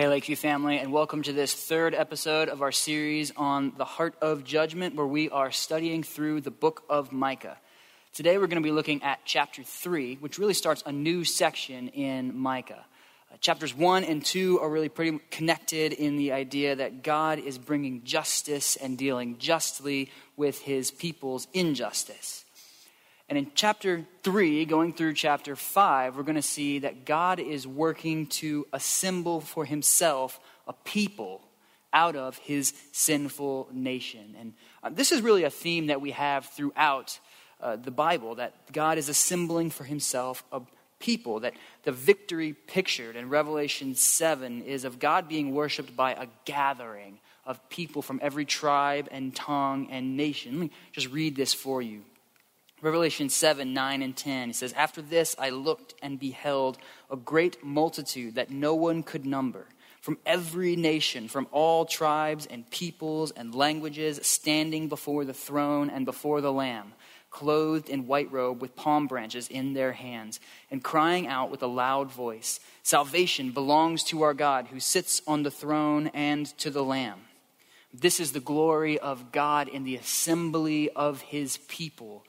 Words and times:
Hey, 0.00 0.08
Lakeview 0.08 0.36
family, 0.36 0.78
and 0.78 0.94
welcome 0.94 1.20
to 1.24 1.32
this 1.34 1.52
third 1.52 1.94
episode 1.94 2.48
of 2.48 2.62
our 2.62 2.72
series 2.72 3.32
on 3.36 3.74
the 3.76 3.84
heart 3.84 4.14
of 4.22 4.44
judgment, 4.44 4.94
where 4.94 5.06
we 5.06 5.28
are 5.28 5.50
studying 5.50 6.02
through 6.02 6.40
the 6.40 6.50
book 6.50 6.84
of 6.88 7.12
Micah. 7.12 7.58
Today, 8.14 8.38
we're 8.38 8.46
going 8.46 8.62
to 8.62 8.66
be 8.66 8.72
looking 8.72 9.02
at 9.02 9.18
chapter 9.26 9.62
3, 9.62 10.14
which 10.14 10.38
really 10.38 10.54
starts 10.54 10.82
a 10.86 10.90
new 10.90 11.22
section 11.22 11.88
in 11.88 12.34
Micah. 12.34 12.86
Uh, 13.30 13.36
chapters 13.42 13.76
1 13.76 14.04
and 14.04 14.24
2 14.24 14.60
are 14.60 14.70
really 14.70 14.88
pretty 14.88 15.18
connected 15.30 15.92
in 15.92 16.16
the 16.16 16.32
idea 16.32 16.76
that 16.76 17.02
God 17.02 17.38
is 17.38 17.58
bringing 17.58 18.02
justice 18.02 18.76
and 18.76 18.96
dealing 18.96 19.36
justly 19.36 20.10
with 20.34 20.62
his 20.62 20.90
people's 20.90 21.46
injustice. 21.52 22.46
And 23.30 23.38
in 23.38 23.52
chapter 23.54 24.04
3, 24.24 24.64
going 24.64 24.92
through 24.92 25.14
chapter 25.14 25.54
5, 25.54 26.16
we're 26.16 26.24
going 26.24 26.34
to 26.34 26.42
see 26.42 26.80
that 26.80 27.04
God 27.04 27.38
is 27.38 27.64
working 27.64 28.26
to 28.26 28.66
assemble 28.72 29.40
for 29.40 29.64
himself 29.64 30.40
a 30.66 30.72
people 30.72 31.40
out 31.92 32.16
of 32.16 32.38
his 32.38 32.74
sinful 32.90 33.68
nation. 33.72 34.34
And 34.36 34.54
uh, 34.82 34.90
this 34.92 35.12
is 35.12 35.22
really 35.22 35.44
a 35.44 35.50
theme 35.50 35.86
that 35.86 36.00
we 36.00 36.10
have 36.10 36.46
throughout 36.46 37.20
uh, 37.60 37.76
the 37.76 37.92
Bible 37.92 38.34
that 38.34 38.72
God 38.72 38.98
is 38.98 39.08
assembling 39.08 39.70
for 39.70 39.84
himself 39.84 40.42
a 40.50 40.62
people. 40.98 41.38
That 41.38 41.54
the 41.84 41.92
victory 41.92 42.52
pictured 42.52 43.14
in 43.14 43.28
Revelation 43.28 43.94
7 43.94 44.62
is 44.62 44.84
of 44.84 44.98
God 44.98 45.28
being 45.28 45.54
worshiped 45.54 45.94
by 45.94 46.14
a 46.14 46.26
gathering 46.46 47.20
of 47.46 47.68
people 47.68 48.02
from 48.02 48.18
every 48.22 48.44
tribe 48.44 49.06
and 49.12 49.34
tongue 49.36 49.86
and 49.92 50.16
nation. 50.16 50.54
Let 50.54 50.60
me 50.62 50.70
just 50.90 51.10
read 51.10 51.36
this 51.36 51.54
for 51.54 51.80
you. 51.80 52.02
Revelation 52.82 53.28
7 53.28 53.74
9 53.74 54.02
and 54.02 54.16
10. 54.16 54.48
He 54.48 54.52
says, 54.54 54.72
After 54.72 55.02
this 55.02 55.36
I 55.38 55.50
looked 55.50 55.94
and 56.02 56.18
beheld 56.18 56.78
a 57.10 57.16
great 57.16 57.62
multitude 57.62 58.36
that 58.36 58.50
no 58.50 58.74
one 58.74 59.02
could 59.02 59.26
number, 59.26 59.66
from 60.00 60.18
every 60.24 60.76
nation, 60.76 61.28
from 61.28 61.46
all 61.52 61.84
tribes 61.84 62.46
and 62.46 62.70
peoples 62.70 63.32
and 63.32 63.54
languages, 63.54 64.18
standing 64.22 64.88
before 64.88 65.24
the 65.26 65.34
throne 65.34 65.90
and 65.90 66.06
before 66.06 66.40
the 66.40 66.52
Lamb, 66.52 66.94
clothed 67.30 67.90
in 67.90 68.06
white 68.06 68.32
robe 68.32 68.62
with 68.62 68.76
palm 68.76 69.06
branches 69.06 69.46
in 69.48 69.74
their 69.74 69.92
hands, 69.92 70.40
and 70.70 70.82
crying 70.82 71.26
out 71.26 71.50
with 71.50 71.62
a 71.62 71.66
loud 71.66 72.10
voice 72.10 72.60
Salvation 72.82 73.50
belongs 73.50 74.02
to 74.04 74.22
our 74.22 74.34
God 74.34 74.68
who 74.68 74.80
sits 74.80 75.20
on 75.26 75.42
the 75.42 75.50
throne 75.50 76.06
and 76.08 76.46
to 76.58 76.70
the 76.70 76.82
Lamb. 76.82 77.20
This 77.92 78.20
is 78.20 78.32
the 78.32 78.40
glory 78.40 78.98
of 78.98 79.32
God 79.32 79.68
in 79.68 79.84
the 79.84 79.96
assembly 79.96 80.88
of 80.90 81.20
his 81.20 81.58
people 81.68 82.24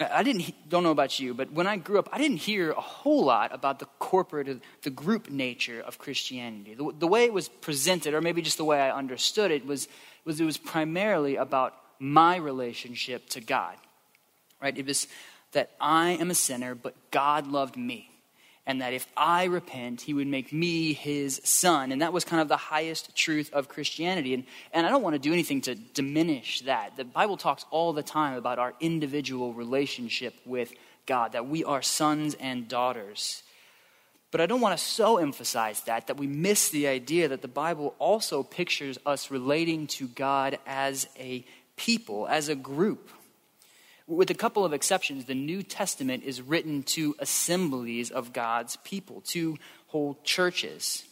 I 0.00 0.22
didn't 0.22 0.68
don't 0.68 0.82
know 0.82 0.90
about 0.90 1.20
you, 1.20 1.34
but 1.34 1.52
when 1.52 1.66
I 1.66 1.76
grew 1.76 1.98
up, 1.98 2.08
I 2.12 2.18
didn't 2.18 2.38
hear 2.38 2.70
a 2.70 2.80
whole 2.80 3.24
lot 3.24 3.54
about 3.54 3.78
the 3.78 3.86
corporate, 3.98 4.62
the 4.82 4.90
group 4.90 5.30
nature 5.30 5.80
of 5.80 5.98
Christianity. 5.98 6.74
The, 6.74 6.92
the 6.98 7.06
way 7.06 7.24
it 7.24 7.32
was 7.32 7.48
presented, 7.48 8.14
or 8.14 8.20
maybe 8.20 8.42
just 8.42 8.56
the 8.56 8.64
way 8.64 8.80
I 8.80 8.90
understood 8.90 9.50
it, 9.50 9.66
was 9.66 9.88
was 10.24 10.40
it 10.40 10.44
was 10.44 10.56
primarily 10.56 11.36
about 11.36 11.74
my 11.98 12.36
relationship 12.36 13.28
to 13.30 13.40
God. 13.40 13.76
Right? 14.60 14.76
It 14.76 14.86
was 14.86 15.08
that 15.52 15.70
I 15.80 16.10
am 16.12 16.30
a 16.30 16.34
sinner, 16.34 16.74
but 16.74 16.94
God 17.10 17.46
loved 17.46 17.76
me 17.76 18.11
and 18.66 18.80
that 18.80 18.92
if 18.92 19.06
I 19.16 19.44
repent, 19.44 20.02
he 20.02 20.14
would 20.14 20.28
make 20.28 20.52
me 20.52 20.92
his 20.92 21.40
son. 21.44 21.90
And 21.90 22.00
that 22.00 22.12
was 22.12 22.24
kind 22.24 22.40
of 22.40 22.48
the 22.48 22.56
highest 22.56 23.14
truth 23.16 23.50
of 23.52 23.68
Christianity. 23.68 24.34
And, 24.34 24.44
and 24.72 24.86
I 24.86 24.90
don't 24.90 25.02
want 25.02 25.14
to 25.14 25.18
do 25.18 25.32
anything 25.32 25.60
to 25.62 25.74
diminish 25.74 26.60
that. 26.60 26.96
The 26.96 27.04
Bible 27.04 27.36
talks 27.36 27.64
all 27.70 27.92
the 27.92 28.04
time 28.04 28.34
about 28.34 28.60
our 28.60 28.74
individual 28.78 29.52
relationship 29.52 30.34
with 30.44 30.72
God, 31.06 31.32
that 31.32 31.48
we 31.48 31.64
are 31.64 31.82
sons 31.82 32.34
and 32.34 32.68
daughters. 32.68 33.42
But 34.30 34.40
I 34.40 34.46
don't 34.46 34.60
want 34.60 34.78
to 34.78 34.82
so 34.82 35.18
emphasize 35.18 35.82
that 35.82 36.06
that 36.06 36.16
we 36.16 36.26
miss 36.26 36.70
the 36.70 36.86
idea 36.86 37.28
that 37.28 37.42
the 37.42 37.48
Bible 37.48 37.94
also 37.98 38.42
pictures 38.42 38.98
us 39.04 39.30
relating 39.30 39.88
to 39.88 40.06
God 40.06 40.58
as 40.66 41.08
a 41.18 41.44
people, 41.76 42.26
as 42.28 42.48
a 42.48 42.54
group. 42.54 43.10
With 44.06 44.30
a 44.30 44.34
couple 44.34 44.64
of 44.64 44.72
exceptions, 44.72 45.26
the 45.26 45.34
New 45.34 45.62
Testament 45.62 46.24
is 46.24 46.42
written 46.42 46.82
to 46.84 47.14
assemblies 47.18 48.10
of 48.10 48.32
God's 48.32 48.76
people, 48.76 49.20
to 49.28 49.56
whole 49.86 50.18
churches. 50.24 51.04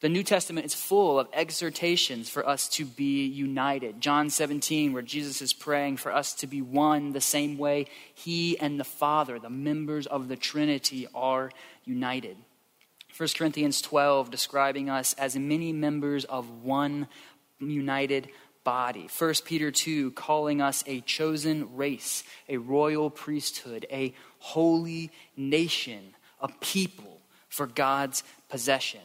The 0.00 0.08
New 0.08 0.22
Testament 0.22 0.66
is 0.66 0.74
full 0.74 1.18
of 1.18 1.28
exhortations 1.32 2.28
for 2.28 2.46
us 2.46 2.68
to 2.70 2.84
be 2.84 3.26
united. 3.26 4.00
John 4.00 4.30
17, 4.30 4.92
where 4.92 5.02
Jesus 5.02 5.42
is 5.42 5.52
praying 5.52 5.96
for 5.96 6.12
us 6.12 6.34
to 6.34 6.46
be 6.46 6.62
one 6.62 7.12
the 7.12 7.20
same 7.20 7.58
way 7.58 7.86
he 8.14 8.58
and 8.58 8.78
the 8.78 8.84
Father, 8.84 9.38
the 9.38 9.50
members 9.50 10.06
of 10.06 10.28
the 10.28 10.36
Trinity, 10.36 11.08
are 11.14 11.50
united. 11.84 12.36
1 13.16 13.28
Corinthians 13.36 13.80
12, 13.80 14.30
describing 14.30 14.88
us 14.88 15.14
as 15.14 15.34
many 15.34 15.72
members 15.72 16.24
of 16.26 16.62
one 16.62 17.08
united 17.58 18.28
body. 18.68 19.08
1 19.18 19.34
Peter 19.46 19.70
2, 19.70 20.10
calling 20.10 20.60
us 20.60 20.84
a 20.86 21.00
chosen 21.00 21.74
race, 21.74 22.22
a 22.50 22.58
royal 22.58 23.08
priesthood, 23.08 23.86
a 23.90 24.12
holy 24.40 25.10
nation, 25.38 26.14
a 26.42 26.48
people 26.60 27.22
for 27.48 27.66
God's 27.66 28.22
possession. 28.50 29.00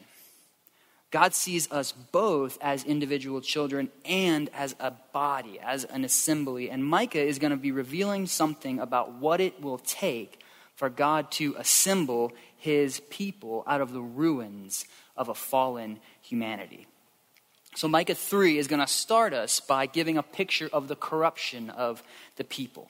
God 1.11 1.33
sees 1.33 1.71
us 1.71 1.93
both 1.93 2.57
as 2.59 2.83
individual 2.83 3.39
children 3.39 3.89
and 4.03 4.49
as 4.53 4.75
a 4.81 4.91
body, 5.13 5.61
as 5.61 5.85
an 5.85 6.03
assembly. 6.03 6.69
And 6.69 6.83
Micah 6.83 7.23
is 7.23 7.39
going 7.39 7.51
to 7.51 7.55
be 7.55 7.71
revealing 7.71 8.27
something 8.27 8.79
about 8.79 9.13
what 9.13 9.39
it 9.39 9.61
will 9.61 9.77
take 9.77 10.41
for 10.75 10.89
God 10.89 11.31
to 11.39 11.55
assemble 11.57 12.33
his 12.57 12.99
people 13.09 13.63
out 13.65 13.79
of 13.79 13.93
the 13.93 14.01
ruins 14.01 14.83
of 15.15 15.29
a 15.29 15.33
fallen 15.33 16.01
humanity. 16.19 16.85
So, 17.75 17.87
Micah 17.87 18.15
3 18.15 18.57
is 18.57 18.67
going 18.67 18.81
to 18.81 18.87
start 18.87 19.33
us 19.33 19.59
by 19.59 19.87
giving 19.87 20.17
a 20.17 20.23
picture 20.23 20.69
of 20.71 20.87
the 20.87 20.95
corruption 20.95 21.69
of 21.71 22.03
the 22.35 22.43
people. 22.43 22.89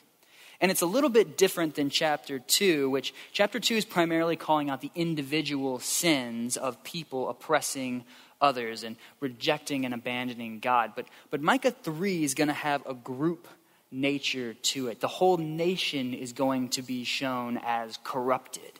And 0.59 0.71
it's 0.71 0.81
a 0.81 0.85
little 0.85 1.09
bit 1.09 1.37
different 1.37 1.75
than 1.75 1.89
chapter 1.89 2.39
2, 2.39 2.89
which 2.89 3.13
chapter 3.31 3.59
2 3.59 3.75
is 3.75 3.85
primarily 3.85 4.35
calling 4.35 4.69
out 4.69 4.81
the 4.81 4.91
individual 4.95 5.79
sins 5.79 6.57
of 6.57 6.83
people 6.83 7.29
oppressing 7.29 8.05
others 8.41 8.83
and 8.83 8.97
rejecting 9.19 9.85
and 9.85 9.93
abandoning 9.93 10.59
God. 10.59 10.93
But, 10.95 11.07
but 11.31 11.41
Micah 11.41 11.71
3 11.71 12.23
is 12.23 12.33
going 12.33 12.49
to 12.49 12.53
have 12.53 12.85
a 12.85 12.93
group 12.93 13.47
nature 13.91 14.53
to 14.53 14.87
it. 14.87 14.99
The 14.99 15.07
whole 15.07 15.37
nation 15.37 16.13
is 16.13 16.33
going 16.33 16.69
to 16.69 16.81
be 16.81 17.03
shown 17.03 17.59
as 17.63 17.97
corrupted 18.03 18.79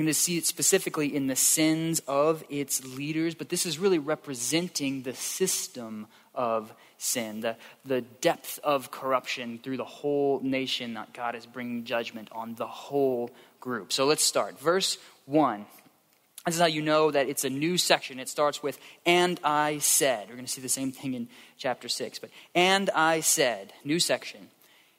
going 0.00 0.06
to 0.06 0.14
see 0.14 0.38
it 0.38 0.46
specifically 0.46 1.14
in 1.14 1.26
the 1.26 1.36
sins 1.36 2.00
of 2.08 2.44
its 2.48 2.84
leaders, 2.84 3.34
but 3.34 3.48
this 3.48 3.66
is 3.66 3.78
really 3.78 3.98
representing 3.98 5.02
the 5.02 5.14
system 5.14 6.06
of 6.34 6.72
sin, 6.98 7.40
the, 7.40 7.56
the 7.84 8.00
depth 8.00 8.58
of 8.62 8.90
corruption 8.90 9.58
through 9.62 9.76
the 9.76 9.84
whole 9.84 10.40
nation 10.40 10.94
that 10.94 11.12
God 11.12 11.34
is 11.34 11.46
bringing 11.46 11.84
judgment 11.84 12.28
on 12.32 12.54
the 12.54 12.66
whole 12.66 13.30
group. 13.60 13.92
So 13.92 14.06
let's 14.06 14.24
start. 14.24 14.58
Verse 14.58 14.98
1. 15.26 15.66
This 16.46 16.56
is 16.56 16.60
how 16.60 16.66
you 16.66 16.82
know 16.82 17.10
that 17.10 17.28
it's 17.28 17.44
a 17.44 17.50
new 17.50 17.78
section. 17.78 18.18
It 18.18 18.28
starts 18.28 18.62
with, 18.62 18.78
and 19.06 19.38
I 19.44 19.78
said. 19.78 20.28
We're 20.28 20.34
going 20.34 20.46
to 20.46 20.50
see 20.50 20.60
the 20.60 20.68
same 20.68 20.90
thing 20.90 21.14
in 21.14 21.28
chapter 21.56 21.88
6. 21.88 22.18
But, 22.18 22.30
and 22.54 22.90
I 22.90 23.20
said, 23.20 23.72
new 23.84 24.00
section, 24.00 24.48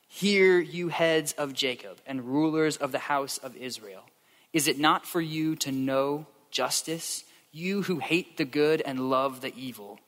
hear 0.07 0.59
you 0.59 0.87
heads 0.87 1.33
of 1.33 1.53
Jacob 1.53 1.97
and 2.05 2.23
rulers 2.23 2.77
of 2.77 2.93
the 2.93 2.99
house 2.99 3.39
of 3.39 3.57
Israel. 3.57 4.03
Is 4.53 4.67
it 4.67 4.77
not 4.77 5.05
for 5.07 5.19
you 5.19 5.55
to 5.57 5.71
know 5.71 6.27
justice? 6.51 7.25
You 7.51 7.81
who 7.81 7.97
hate 7.97 8.37
the 8.37 8.45
good 8.45 8.81
and 8.81 9.09
love 9.09 9.41
the 9.41 9.53
evil, 9.55 9.99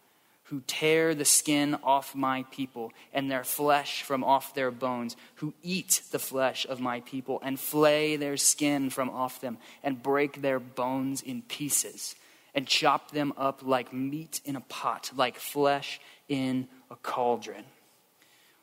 who 0.45 0.61
tear 0.67 1.15
the 1.15 1.25
skin 1.25 1.75
off 1.83 2.13
my 2.13 2.43
people 2.51 2.93
and 3.11 3.29
their 3.29 3.43
flesh 3.43 4.03
from 4.03 4.23
off 4.23 4.53
their 4.53 4.69
bones, 4.69 5.17
who 5.35 5.55
eat 5.63 6.03
the 6.11 6.19
flesh 6.19 6.67
of 6.69 6.79
my 6.79 6.99
people 7.01 7.39
and 7.43 7.59
flay 7.59 8.15
their 8.15 8.37
skin 8.37 8.91
from 8.91 9.09
off 9.09 9.41
them 9.41 9.57
and 9.83 10.03
break 10.03 10.43
their 10.43 10.59
bones 10.59 11.23
in 11.23 11.41
pieces 11.41 12.15
and 12.53 12.67
chop 12.67 13.11
them 13.11 13.33
up 13.37 13.61
like 13.63 13.91
meat 13.91 14.41
in 14.45 14.55
a 14.55 14.61
pot, 14.61 15.11
like 15.15 15.37
flesh 15.37 15.99
in 16.29 16.67
a 16.91 16.95
cauldron 16.97 17.65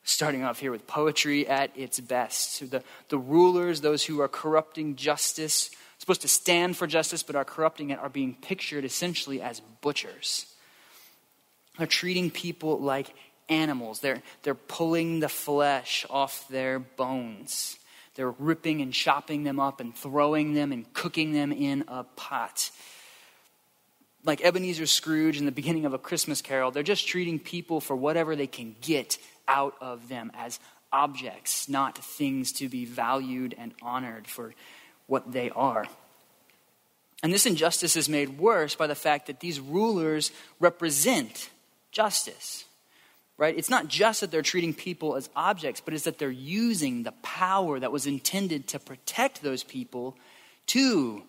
starting 0.04 0.42
off 0.42 0.58
here 0.58 0.70
with 0.70 0.86
poetry 0.86 1.46
at 1.46 1.70
its 1.76 2.00
best. 2.00 2.70
The, 2.70 2.82
the 3.08 3.18
rulers, 3.18 3.80
those 3.80 4.04
who 4.04 4.20
are 4.20 4.28
corrupting 4.28 4.96
justice, 4.96 5.70
supposed 6.02 6.22
to 6.22 6.28
stand 6.28 6.76
for 6.76 6.88
justice 6.88 7.22
but 7.22 7.36
are 7.36 7.44
corrupting 7.44 7.90
it, 7.90 7.98
are 8.00 8.08
being 8.08 8.34
pictured 8.34 8.84
essentially 8.84 9.40
as 9.40 9.60
butchers. 9.80 10.46
They're 11.78 11.86
treating 11.86 12.28
people 12.28 12.80
like 12.80 13.14
animals. 13.48 14.00
They're, 14.00 14.20
they're 14.42 14.56
pulling 14.56 15.20
the 15.20 15.28
flesh 15.28 16.04
off 16.10 16.48
their 16.48 16.80
bones. 16.80 17.78
They're 18.16 18.32
ripping 18.32 18.82
and 18.82 18.92
chopping 18.92 19.44
them 19.44 19.60
up 19.60 19.78
and 19.78 19.94
throwing 19.94 20.54
them 20.54 20.72
and 20.72 20.92
cooking 20.92 21.34
them 21.34 21.52
in 21.52 21.84
a 21.86 22.02
pot. 22.02 22.72
Like 24.24 24.44
Ebenezer 24.44 24.86
Scrooge 24.86 25.38
in 25.38 25.46
the 25.46 25.52
beginning 25.52 25.84
of 25.84 25.94
A 25.94 25.98
Christmas 25.98 26.42
Carol, 26.42 26.72
they're 26.72 26.82
just 26.82 27.06
treating 27.06 27.38
people 27.38 27.80
for 27.80 27.94
whatever 27.94 28.34
they 28.34 28.48
can 28.48 28.74
get 28.80 29.18
out 29.46 29.76
of 29.80 30.08
them 30.08 30.32
as 30.34 30.58
objects, 30.92 31.68
not 31.68 31.96
things 31.96 32.50
to 32.54 32.68
be 32.68 32.86
valued 32.86 33.54
and 33.56 33.72
honored 33.80 34.26
for 34.26 34.52
what 35.06 35.32
they 35.32 35.50
are. 35.50 35.86
And 37.22 37.32
this 37.32 37.46
injustice 37.46 37.96
is 37.96 38.08
made 38.08 38.38
worse 38.38 38.74
by 38.74 38.86
the 38.86 38.94
fact 38.94 39.28
that 39.28 39.40
these 39.40 39.60
rulers 39.60 40.32
represent 40.58 41.50
justice. 41.92 42.64
Right? 43.38 43.56
It's 43.56 43.70
not 43.70 43.88
just 43.88 44.20
that 44.20 44.30
they're 44.30 44.42
treating 44.42 44.74
people 44.74 45.16
as 45.16 45.30
objects, 45.34 45.80
but 45.80 45.94
it's 45.94 46.04
that 46.04 46.18
they're 46.18 46.30
using 46.30 47.02
the 47.02 47.12
power 47.22 47.80
that 47.80 47.92
was 47.92 48.06
intended 48.06 48.68
to 48.68 48.78
protect 48.78 49.42
those 49.42 49.64
people 49.64 50.16
to 50.66 51.22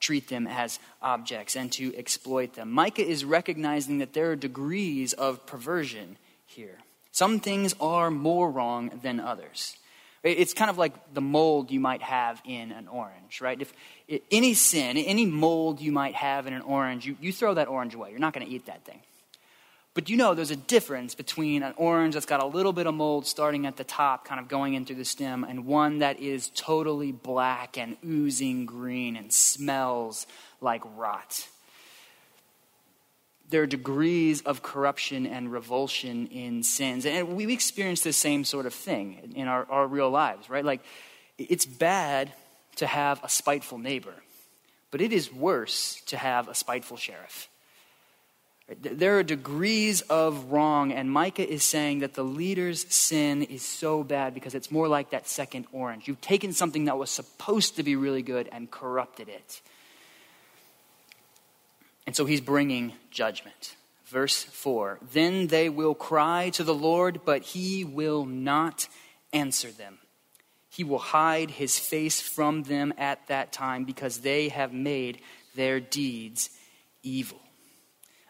treat 0.00 0.28
them 0.28 0.46
as 0.46 0.78
objects 1.00 1.56
and 1.56 1.72
to 1.72 1.96
exploit 1.96 2.54
them. 2.54 2.70
Micah 2.70 3.06
is 3.06 3.24
recognizing 3.24 3.98
that 3.98 4.12
there 4.12 4.32
are 4.32 4.36
degrees 4.36 5.14
of 5.14 5.46
perversion 5.46 6.18
here. 6.46 6.78
Some 7.12 7.40
things 7.40 7.74
are 7.80 8.10
more 8.10 8.50
wrong 8.50 9.00
than 9.02 9.20
others. 9.20 9.76
It's 10.24 10.54
kind 10.54 10.70
of 10.70 10.78
like 10.78 10.94
the 11.12 11.20
mold 11.20 11.70
you 11.70 11.80
might 11.80 12.02
have 12.02 12.40
in 12.46 12.72
an 12.72 12.88
orange, 12.88 13.42
right? 13.42 13.60
If 13.60 13.72
any 14.30 14.54
sin, 14.54 14.96
any 14.96 15.26
mold 15.26 15.82
you 15.82 15.92
might 15.92 16.14
have 16.14 16.46
in 16.46 16.54
an 16.54 16.62
orange, 16.62 17.04
you, 17.04 17.16
you 17.20 17.30
throw 17.30 17.52
that 17.54 17.68
orange 17.68 17.94
away. 17.94 18.10
You're 18.10 18.18
not 18.18 18.32
going 18.32 18.46
to 18.46 18.52
eat 18.52 18.66
that 18.66 18.84
thing. 18.84 19.00
But 19.92 20.08
you 20.08 20.16
know 20.16 20.34
there's 20.34 20.50
a 20.50 20.56
difference 20.56 21.14
between 21.14 21.62
an 21.62 21.74
orange 21.76 22.14
that's 22.14 22.26
got 22.26 22.42
a 22.42 22.46
little 22.46 22.72
bit 22.72 22.86
of 22.86 22.94
mold 22.94 23.26
starting 23.26 23.66
at 23.66 23.76
the 23.76 23.84
top, 23.84 24.24
kind 24.24 24.40
of 24.40 24.48
going 24.48 24.74
into 24.74 24.94
the 24.94 25.04
stem, 25.04 25.44
and 25.44 25.66
one 25.66 25.98
that 25.98 26.18
is 26.18 26.50
totally 26.54 27.12
black 27.12 27.76
and 27.76 27.96
oozing 28.04 28.66
green 28.66 29.16
and 29.16 29.32
smells 29.32 30.26
like 30.60 30.82
rot 30.96 31.46
there 33.50 33.62
are 33.62 33.66
degrees 33.66 34.42
of 34.42 34.62
corruption 34.62 35.26
and 35.26 35.52
revulsion 35.52 36.26
in 36.28 36.62
sins. 36.62 37.06
And 37.06 37.36
we 37.36 37.52
experience 37.52 38.00
the 38.00 38.12
same 38.12 38.44
sort 38.44 38.66
of 38.66 38.74
thing 38.74 39.32
in 39.36 39.48
our, 39.48 39.66
our 39.70 39.86
real 39.86 40.10
lives, 40.10 40.48
right? 40.48 40.64
Like, 40.64 40.80
it's 41.38 41.66
bad 41.66 42.32
to 42.76 42.86
have 42.86 43.22
a 43.22 43.28
spiteful 43.28 43.78
neighbor, 43.78 44.14
but 44.90 45.00
it 45.00 45.12
is 45.12 45.32
worse 45.32 46.00
to 46.06 46.16
have 46.16 46.48
a 46.48 46.54
spiteful 46.54 46.96
sheriff. 46.96 47.48
There 48.80 49.18
are 49.18 49.22
degrees 49.22 50.00
of 50.02 50.50
wrong, 50.50 50.90
and 50.90 51.10
Micah 51.10 51.46
is 51.46 51.62
saying 51.62 51.98
that 51.98 52.14
the 52.14 52.24
leader's 52.24 52.86
sin 52.92 53.42
is 53.42 53.62
so 53.62 54.02
bad 54.02 54.32
because 54.32 54.54
it's 54.54 54.70
more 54.70 54.88
like 54.88 55.10
that 55.10 55.28
second 55.28 55.66
orange. 55.70 56.08
You've 56.08 56.22
taken 56.22 56.54
something 56.54 56.86
that 56.86 56.96
was 56.96 57.10
supposed 57.10 57.76
to 57.76 57.82
be 57.82 57.94
really 57.94 58.22
good 58.22 58.48
and 58.50 58.70
corrupted 58.70 59.28
it. 59.28 59.60
And 62.06 62.14
so 62.14 62.26
he's 62.26 62.40
bringing 62.40 62.92
judgment. 63.10 63.76
Verse 64.06 64.42
4 64.42 64.98
Then 65.12 65.48
they 65.48 65.68
will 65.68 65.94
cry 65.94 66.50
to 66.50 66.64
the 66.64 66.74
Lord, 66.74 67.20
but 67.24 67.42
he 67.42 67.84
will 67.84 68.24
not 68.24 68.88
answer 69.32 69.70
them. 69.70 69.98
He 70.68 70.84
will 70.84 70.98
hide 70.98 71.52
his 71.52 71.78
face 71.78 72.20
from 72.20 72.64
them 72.64 72.92
at 72.98 73.26
that 73.28 73.52
time 73.52 73.84
because 73.84 74.18
they 74.18 74.48
have 74.48 74.72
made 74.72 75.20
their 75.54 75.78
deeds 75.78 76.50
evil. 77.02 77.38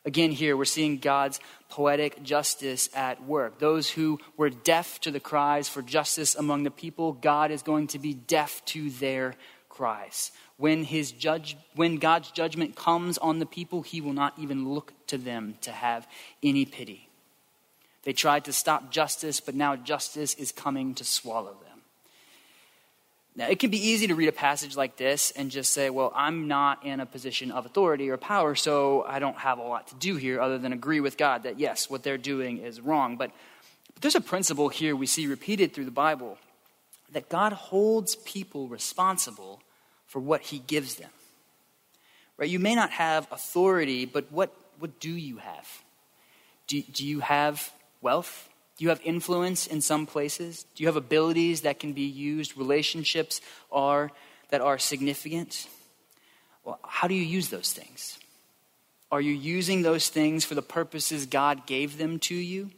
Again, 0.04 0.30
here 0.30 0.54
we're 0.54 0.66
seeing 0.66 0.98
God's 0.98 1.40
poetic 1.70 2.22
justice 2.22 2.90
at 2.94 3.24
work. 3.24 3.58
Those 3.58 3.88
who 3.88 4.20
were 4.36 4.50
deaf 4.50 5.00
to 5.00 5.10
the 5.10 5.20
cries 5.20 5.68
for 5.68 5.80
justice 5.80 6.34
among 6.34 6.64
the 6.64 6.70
people, 6.70 7.14
God 7.14 7.50
is 7.50 7.62
going 7.62 7.86
to 7.88 7.98
be 7.98 8.12
deaf 8.12 8.62
to 8.66 8.90
their 8.90 9.34
cries. 9.70 10.30
When, 10.56 10.84
his 10.84 11.10
judge, 11.10 11.56
when 11.74 11.96
God's 11.96 12.30
judgment 12.30 12.76
comes 12.76 13.18
on 13.18 13.40
the 13.40 13.46
people, 13.46 13.82
he 13.82 14.00
will 14.00 14.12
not 14.12 14.34
even 14.38 14.68
look 14.68 14.92
to 15.08 15.18
them 15.18 15.56
to 15.62 15.72
have 15.72 16.06
any 16.42 16.64
pity. 16.64 17.08
They 18.04 18.12
tried 18.12 18.44
to 18.44 18.52
stop 18.52 18.90
justice, 18.90 19.40
but 19.40 19.54
now 19.54 19.76
justice 19.76 20.34
is 20.34 20.52
coming 20.52 20.94
to 20.94 21.04
swallow 21.04 21.54
them. 21.54 21.74
Now, 23.36 23.48
it 23.48 23.58
can 23.58 23.70
be 23.70 23.88
easy 23.88 24.06
to 24.06 24.14
read 24.14 24.28
a 24.28 24.32
passage 24.32 24.76
like 24.76 24.96
this 24.96 25.32
and 25.32 25.50
just 25.50 25.72
say, 25.72 25.90
well, 25.90 26.12
I'm 26.14 26.46
not 26.46 26.86
in 26.86 27.00
a 27.00 27.06
position 27.06 27.50
of 27.50 27.66
authority 27.66 28.08
or 28.08 28.16
power, 28.16 28.54
so 28.54 29.04
I 29.08 29.18
don't 29.18 29.38
have 29.38 29.58
a 29.58 29.62
lot 29.62 29.88
to 29.88 29.96
do 29.96 30.14
here 30.14 30.40
other 30.40 30.56
than 30.56 30.72
agree 30.72 31.00
with 31.00 31.16
God 31.16 31.42
that, 31.42 31.58
yes, 31.58 31.90
what 31.90 32.04
they're 32.04 32.16
doing 32.16 32.58
is 32.58 32.80
wrong. 32.80 33.16
But, 33.16 33.32
but 33.92 34.02
there's 34.02 34.14
a 34.14 34.20
principle 34.20 34.68
here 34.68 34.94
we 34.94 35.06
see 35.06 35.26
repeated 35.26 35.74
through 35.74 35.86
the 35.86 35.90
Bible 35.90 36.38
that 37.10 37.28
God 37.28 37.52
holds 37.52 38.14
people 38.14 38.68
responsible 38.68 39.60
for 40.14 40.20
what 40.20 40.42
he 40.42 40.60
gives 40.60 40.94
them. 40.94 41.10
Right? 42.36 42.48
You 42.48 42.60
may 42.60 42.76
not 42.76 42.92
have 42.92 43.26
authority, 43.32 44.04
but 44.04 44.30
what, 44.30 44.54
what 44.78 45.00
do 45.00 45.10
you 45.10 45.38
have? 45.38 45.82
Do, 46.68 46.80
do 46.82 47.04
you 47.04 47.18
have 47.18 47.72
wealth? 48.00 48.48
Do 48.78 48.84
you 48.84 48.90
have 48.90 49.00
influence 49.02 49.66
in 49.66 49.80
some 49.80 50.06
places? 50.06 50.66
Do 50.76 50.84
you 50.84 50.86
have 50.86 50.94
abilities 50.94 51.62
that 51.62 51.80
can 51.80 51.94
be 51.94 52.02
used? 52.02 52.56
Relationships 52.56 53.40
are 53.72 54.12
that 54.50 54.60
are 54.60 54.78
significant? 54.78 55.66
Well, 56.64 56.78
how 56.86 57.08
do 57.08 57.14
you 57.14 57.24
use 57.24 57.48
those 57.48 57.72
things? 57.72 58.16
Are 59.10 59.20
you 59.20 59.32
using 59.32 59.82
those 59.82 60.10
things 60.10 60.44
for 60.44 60.54
the 60.54 60.62
purposes 60.62 61.26
God 61.26 61.66
gave 61.66 61.98
them 61.98 62.20
to 62.20 62.36
you? 62.36 62.70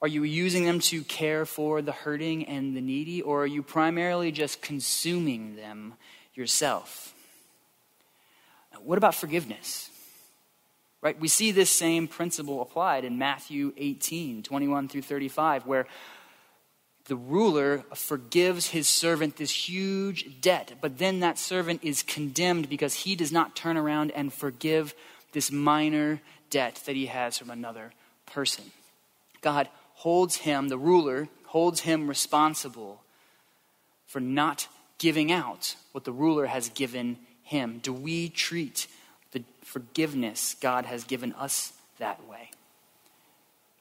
Are 0.00 0.06
you 0.06 0.22
using 0.22 0.66
them 0.66 0.78
to 0.78 1.02
care 1.02 1.44
for 1.44 1.82
the 1.82 1.90
hurting 1.90 2.44
and 2.46 2.76
the 2.76 2.80
needy, 2.80 3.22
or 3.22 3.42
are 3.42 3.46
you 3.46 3.64
primarily 3.64 4.30
just 4.30 4.62
consuming 4.62 5.56
them 5.56 5.94
yourself. 6.38 7.12
What 8.80 8.96
about 8.96 9.14
forgiveness? 9.14 9.90
Right? 11.02 11.18
We 11.18 11.28
see 11.28 11.50
this 11.50 11.70
same 11.70 12.08
principle 12.08 12.62
applied 12.62 13.04
in 13.04 13.18
Matthew 13.18 13.72
18, 13.76 14.42
21 14.42 14.88
through 14.88 15.02
35, 15.02 15.66
where 15.66 15.86
the 17.06 17.16
ruler 17.16 17.84
forgives 17.94 18.68
his 18.68 18.86
servant 18.86 19.36
this 19.36 19.68
huge 19.68 20.40
debt, 20.40 20.74
but 20.80 20.98
then 20.98 21.20
that 21.20 21.38
servant 21.38 21.82
is 21.82 22.02
condemned 22.02 22.68
because 22.68 22.94
he 22.94 23.16
does 23.16 23.32
not 23.32 23.56
turn 23.56 23.76
around 23.76 24.10
and 24.12 24.32
forgive 24.32 24.94
this 25.32 25.50
minor 25.50 26.20
debt 26.50 26.82
that 26.86 26.96
he 26.96 27.06
has 27.06 27.38
from 27.38 27.50
another 27.50 27.92
person. 28.26 28.64
God 29.40 29.68
holds 29.94 30.36
him, 30.36 30.68
the 30.68 30.78
ruler, 30.78 31.28
holds 31.46 31.80
him 31.80 32.08
responsible 32.08 33.02
for 34.06 34.20
not 34.20 34.68
giving 34.98 35.32
out 35.32 35.76
what 35.92 36.04
the 36.04 36.12
ruler 36.12 36.46
has 36.46 36.68
given 36.70 37.18
him? 37.48 37.80
Do 37.82 37.92
we 37.94 38.28
treat 38.28 38.86
the 39.32 39.42
forgiveness 39.62 40.54
God 40.60 40.84
has 40.84 41.04
given 41.04 41.32
us 41.32 41.72
that 41.98 42.28
way? 42.28 42.50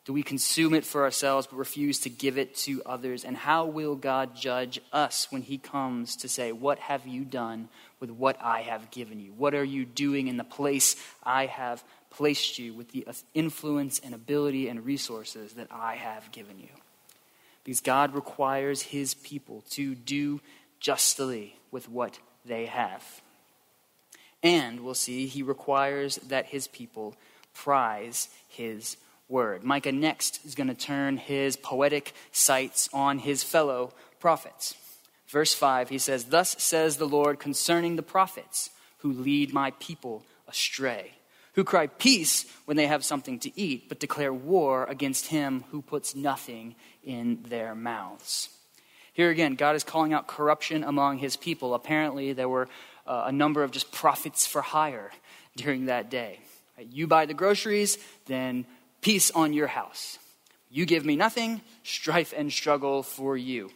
Do 0.08 0.14
we 0.14 0.24
consume 0.24 0.74
it 0.74 0.86
for 0.86 1.04
ourselves 1.04 1.48
but 1.48 1.58
refuse 1.58 2.00
to 2.00 2.10
give 2.10 2.38
it 2.38 2.56
to 2.60 2.82
others? 2.86 3.26
And 3.26 3.36
how 3.36 3.66
will 3.66 3.98
God 3.98 4.38
judge 4.38 4.80
us 4.94 5.28
when 5.30 5.42
He 5.42 5.58
comes 5.58 6.16
to 6.18 6.30
say, 6.30 6.54
What 6.54 6.80
have 6.80 7.06
you 7.06 7.26
done 7.26 7.68
with 8.00 8.10
what 8.10 8.42
I 8.42 8.62
have 8.62 8.90
given 8.90 9.20
you? 9.20 9.34
What 9.34 9.54
are 9.54 9.66
you 9.66 9.84
doing 9.84 10.30
in 10.30 10.38
the 10.38 10.46
place 10.46 10.96
I 11.24 11.48
have 11.48 11.84
placed 12.10 12.58
you 12.58 12.74
with 12.74 12.94
the 12.94 13.06
influence 13.34 14.00
and 14.00 14.16
ability 14.16 14.70
and 14.70 14.86
resources 14.86 15.56
that 15.56 15.68
I 15.72 15.96
have 15.96 16.32
given 16.32 16.58
you? 16.58 16.70
Because 17.66 17.82
God 17.82 18.16
requires 18.16 18.82
His 18.82 19.14
people 19.14 19.66
to 19.72 19.94
do 19.94 20.40
justly 20.80 21.60
with 21.72 21.90
what 21.90 22.20
they 22.46 22.66
have. 22.66 23.22
And 24.44 24.82
we'll 24.82 24.94
see 24.94 25.26
he 25.28 25.44
requires 25.44 26.18
that 26.18 26.48
his 26.48 26.68
people 26.68 27.16
prize 27.54 28.30
his 28.48 28.98
word. 29.28 29.64
Micah 29.64 29.92
next 29.92 30.46
is 30.46 30.56
going 30.56 30.68
to 30.68 30.74
turn 30.74 31.18
his 31.18 31.58
poetic 31.58 32.14
sights 32.32 32.90
on 32.94 33.20
his 33.20 33.44
fellow 33.44 33.94
prophets. 34.20 34.76
Verse 35.28 35.54
5, 35.54 35.90
he 35.90 35.98
says, 35.98 36.26
Thus 36.26 36.56
says 36.62 36.98
the 36.98 37.08
Lord 37.08 37.40
concerning 37.40 37.96
the 37.96 38.04
prophets 38.04 38.70
who 39.00 39.12
lead 39.12 39.54
my 39.54 39.72
people 39.72 40.24
astray, 40.48 41.12
who 41.54 41.64
cry 41.64 41.88
peace 41.88 42.46
when 42.66 42.78
they 42.78 42.88
have 42.88 43.04
something 43.04 43.40
to 43.40 43.60
eat, 43.60 43.90
but 43.90 44.00
declare 44.00 44.34
war 44.34 44.86
against 44.86 45.28
him 45.28 45.66
who 45.72 45.82
puts 45.82 46.16
nothing 46.16 46.76
in 47.04 47.44
their 47.50 47.76
mouths. 47.76 48.50
Here 49.18 49.32
again, 49.32 49.56
God 49.56 49.76
is 49.76 49.84
calling 49.84 50.14
out 50.14 50.28
corruption 50.28 50.84
among 50.84 51.18
his 51.18 51.36
people. 51.36 51.74
Apparently, 51.74 52.34
there 52.34 52.48
were 52.48 52.70
uh, 53.08 53.24
a 53.26 53.32
number 53.32 53.64
of 53.64 53.72
just 53.72 53.92
prophets 53.92 54.46
for 54.46 54.62
hire 54.62 55.10
during 55.56 55.88
that 55.88 56.12
day. 56.12 56.40
You 56.78 57.08
buy 57.08 57.26
the 57.26 57.34
groceries, 57.34 57.98
then 58.28 58.68
peace 59.02 59.32
on 59.32 59.54
your 59.54 59.66
house. 59.66 60.20
You 60.70 60.86
give 60.86 61.04
me 61.04 61.16
nothing, 61.16 61.62
strife 61.82 62.32
and 62.38 62.54
struggle 62.54 63.02
for 63.02 63.36
you. 63.36 63.72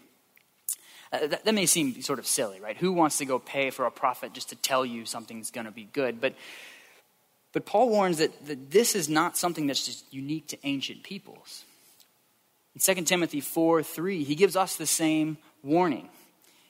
Uh, 1.12 1.26
that, 1.26 1.44
that, 1.46 1.56
may 1.56 1.66
seem 1.66 2.00
sort 2.04 2.20
of 2.20 2.28
silly, 2.28 2.60
right? 2.60 2.78
Who 2.78 2.94
wants 2.94 3.18
to 3.18 3.26
go 3.26 3.40
pay 3.40 3.72
for 3.72 3.88
a 3.88 3.92
prophet 3.92 4.34
just 4.34 4.50
to 4.50 4.56
tell 4.56 4.86
you 4.86 5.06
something's 5.06 5.50
going 5.50 5.66
to 5.66 5.72
be 5.72 5.86
good? 5.86 6.22
But, 6.22 6.36
but 7.52 7.66
Paul 7.66 7.90
warns 7.90 8.20
that, 8.20 8.46
that 8.46 8.70
this 8.70 8.94
is 8.94 9.10
not 9.10 9.40
something 9.40 9.66
that's 9.66 9.88
just 9.88 10.06
unique 10.14 10.50
to 10.50 10.58
ancient 10.64 11.02
peoples. 11.02 11.66
In 12.74 12.96
2 12.96 13.04
Timothy 13.04 13.42
4 13.42 13.84
3, 13.84 14.24
he 14.24 14.36
gives 14.36 14.56
us 14.56 14.76
the 14.76 14.86
same 14.86 15.38
warning. 15.64 16.10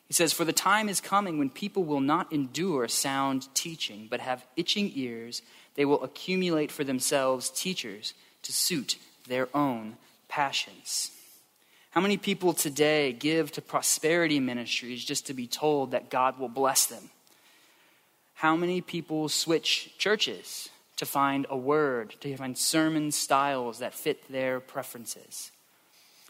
He 0.08 0.14
says, 0.14 0.34
For 0.34 0.44
the 0.44 0.54
time 0.54 0.90
is 0.90 1.00
coming 1.00 1.38
when 1.38 1.50
people 1.50 1.84
will 1.84 2.02
not 2.02 2.34
endure 2.34 2.88
sound 2.88 3.54
teaching, 3.54 4.08
but 4.10 4.20
have 4.20 4.46
itching 4.56 4.92
ears. 4.96 5.42
They 5.76 5.86
will 5.86 6.04
accumulate 6.04 6.72
for 6.72 6.84
themselves 6.84 7.50
teachers 7.50 8.14
to 8.42 8.52
suit 8.52 8.98
their 9.28 9.48
own 9.56 9.96
passions. 10.28 11.12
How 11.92 12.02
many 12.02 12.18
people 12.18 12.54
today 12.54 13.14
give 13.14 13.52
to 13.54 13.62
prosperity 13.62 14.40
ministries 14.40 15.06
just 15.06 15.28
to 15.28 15.34
be 15.34 15.48
told 15.48 15.92
that 15.92 16.10
God 16.10 16.40
will 16.40 16.50
bless 16.50 16.86
them? 16.86 17.10
How 18.34 18.56
many 18.56 18.82
people 18.82 19.30
switch 19.30 19.92
churches 19.98 20.70
to 20.98 21.06
find 21.06 21.46
a 21.50 21.58
word, 21.58 22.16
to 22.22 22.36
find 22.38 22.58
sermon 22.58 23.12
styles 23.12 23.80
that 23.80 23.94
fit 23.94 24.30
their 24.32 24.60
preferences? 24.60 25.52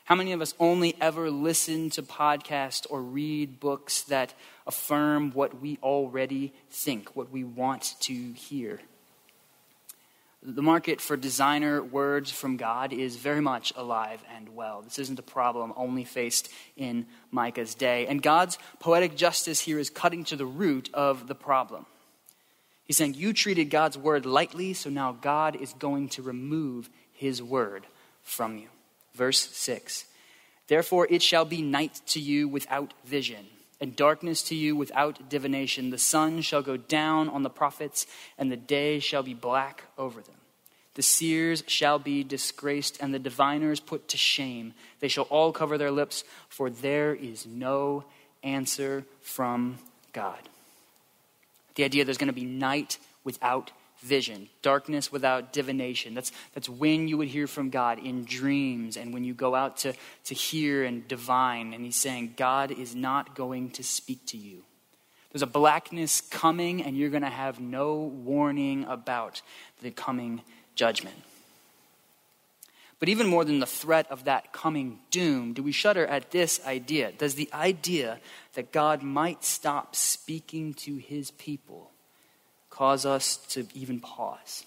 How 0.06 0.16
many 0.16 0.34
of 0.34 0.42
us 0.42 0.54
only 0.60 0.96
ever 1.00 1.30
listen 1.30 1.90
to 1.92 2.04
podcasts 2.04 2.86
or 2.90 3.02
read 3.02 3.60
books 3.60 4.04
that 4.04 4.34
affirm 4.68 5.32
what 5.32 5.62
we 5.62 5.78
already 5.82 6.54
think, 6.70 7.16
what 7.16 7.32
we 7.32 7.44
want 7.44 7.96
to 8.02 8.34
hear? 8.34 8.80
The 10.44 10.64
market 10.64 11.02
for 11.02 11.16
designer 11.16 11.84
words 11.84 12.32
from 12.32 12.58
God 12.58 12.94
is 12.94 13.16
very 13.16 13.42
much 13.42 13.72
alive 13.76 14.24
and 14.36 14.56
well. 14.56 14.82
This 14.82 14.98
isn't 14.98 15.20
a 15.20 15.24
problem 15.24 15.72
only 15.76 16.04
faced 16.04 16.50
in 16.76 17.06
Micah's 17.30 17.76
day. 17.76 18.08
And 18.08 18.24
God's 18.24 18.58
poetic 18.80 19.16
justice 19.16 19.60
here 19.60 19.78
is 19.78 19.92
cutting 19.92 20.24
to 20.26 20.36
the 20.36 20.48
root 20.48 20.90
of 20.96 21.28
the 21.28 21.36
problem. 21.36 21.86
He's 22.86 22.98
saying, 22.98 23.14
You 23.14 23.34
treated 23.34 23.70
God's 23.70 24.00
word 24.00 24.26
lightly, 24.26 24.74
so 24.74 24.90
now 24.90 25.12
God 25.12 25.56
is 25.56 25.74
going 25.74 26.10
to 26.10 26.24
remove 26.24 26.90
his 27.14 27.42
word 27.42 27.86
from 28.24 28.58
you. 28.58 28.68
Verse 29.14 29.50
6 29.56 30.06
Therefore 30.68 31.08
it 31.10 31.22
shall 31.22 31.46
be 31.46 31.62
night 31.62 32.02
to 32.08 32.20
you 32.20 32.48
without 32.48 32.94
vision, 33.06 33.46
and 33.80 33.96
darkness 33.96 34.42
to 34.44 34.56
you 34.56 34.76
without 34.76 35.30
divination. 35.30 35.90
The 35.90 35.98
sun 35.98 36.42
shall 36.42 36.62
go 36.62 36.78
down 36.78 37.30
on 37.30 37.44
the 37.44 37.50
prophets, 37.50 38.08
and 38.38 38.52
the 38.52 38.58
day 38.58 39.00
shall 39.00 39.24
be 39.24 39.34
black 39.34 39.84
over 39.98 40.22
them. 40.22 40.36
The 40.94 41.02
seers 41.02 41.64
shall 41.68 42.00
be 42.00 42.24
disgraced, 42.24 42.98
and 43.02 43.14
the 43.14 43.20
diviners 43.20 43.80
put 43.80 44.10
to 44.10 44.18
shame. 44.18 44.74
They 45.00 45.08
shall 45.08 45.24
all 45.26 45.52
cover 45.52 45.78
their 45.78 45.92
lips, 45.92 46.24
for 46.50 46.70
there 46.70 47.16
is 47.16 47.46
no 47.46 48.04
answer 48.44 49.06
from 49.22 49.78
God. 50.12 50.40
The 51.76 51.86
idea 51.86 52.04
there's 52.04 52.18
going 52.18 52.28
to 52.28 52.34
be 52.34 52.46
night 52.46 52.98
without 53.24 53.72
vision, 54.02 54.50
darkness 54.62 55.12
without 55.12 55.54
divination. 55.54 56.14
That's, 56.14 56.32
that's 56.54 56.68
when 56.68 57.08
you 57.08 57.18
would 57.18 57.28
hear 57.28 57.48
from 57.48 57.70
God 57.70 58.00
in 58.00 58.26
dreams 58.26 58.98
and 58.98 59.14
when 59.14 59.24
you 59.24 59.34
go 59.34 59.56
out 59.56 59.78
to, 59.78 59.94
to 60.26 60.34
hear 60.34 60.84
and 60.84 61.08
divine. 61.08 61.74
And 61.74 61.86
he's 61.86 61.96
saying, 61.96 62.34
God 62.36 62.72
is 62.72 62.96
not 62.96 63.36
going 63.36 63.72
to 63.72 63.84
speak 63.84 64.26
to 64.28 64.38
you. 64.38 64.64
There's 65.32 65.44
a 65.44 65.48
blackness 65.48 66.20
coming, 66.20 66.84
and 66.84 66.98
you're 66.98 67.10
going 67.10 67.22
to 67.22 67.30
have 67.30 67.60
no 67.60 68.00
warning 68.00 68.84
about 68.86 69.42
the 69.82 69.92
coming 69.92 70.42
judgment. 70.76 71.16
But 73.00 73.10
even 73.10 73.28
more 73.28 73.46
than 73.46 73.60
the 73.60 73.66
threat 73.66 74.12
of 74.12 74.26
that 74.26 74.52
coming 74.52 75.00
doom, 75.10 75.54
do 75.54 75.64
we 75.64 75.72
shudder 75.72 76.06
at 76.06 76.32
this 76.32 76.60
idea? 76.66 77.12
Does 77.14 77.36
the 77.36 77.50
idea 77.54 78.20
that 78.54 78.72
God 78.72 79.02
might 79.04 79.44
stop 79.44 79.96
speaking 79.96 80.74
to 80.76 80.98
his 80.98 81.32
people 81.32 81.91
cause 82.82 83.06
us 83.06 83.38
to 83.50 83.68
even 83.76 84.00
pause? 84.00 84.66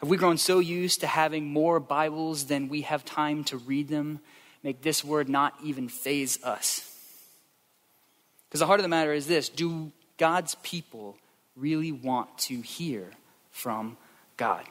Have 0.00 0.10
we 0.10 0.18
grown 0.18 0.36
so 0.36 0.58
used 0.58 1.00
to 1.00 1.06
having 1.06 1.46
more 1.46 1.80
Bibles 1.80 2.44
than 2.44 2.68
we 2.68 2.82
have 2.82 3.06
time 3.06 3.42
to 3.44 3.56
read 3.56 3.88
them, 3.88 4.20
make 4.62 4.82
this 4.82 5.02
word 5.02 5.26
not 5.26 5.54
even 5.64 5.88
faze 5.88 6.44
us? 6.44 6.94
Because 8.46 8.60
the 8.60 8.66
heart 8.66 8.80
of 8.80 8.84
the 8.84 8.90
matter 8.90 9.14
is 9.14 9.26
this 9.26 9.48
do 9.48 9.92
God's 10.18 10.56
people 10.56 11.16
really 11.56 11.90
want 11.90 12.36
to 12.40 12.60
hear 12.60 13.08
from 13.50 13.96
God? 14.36 14.66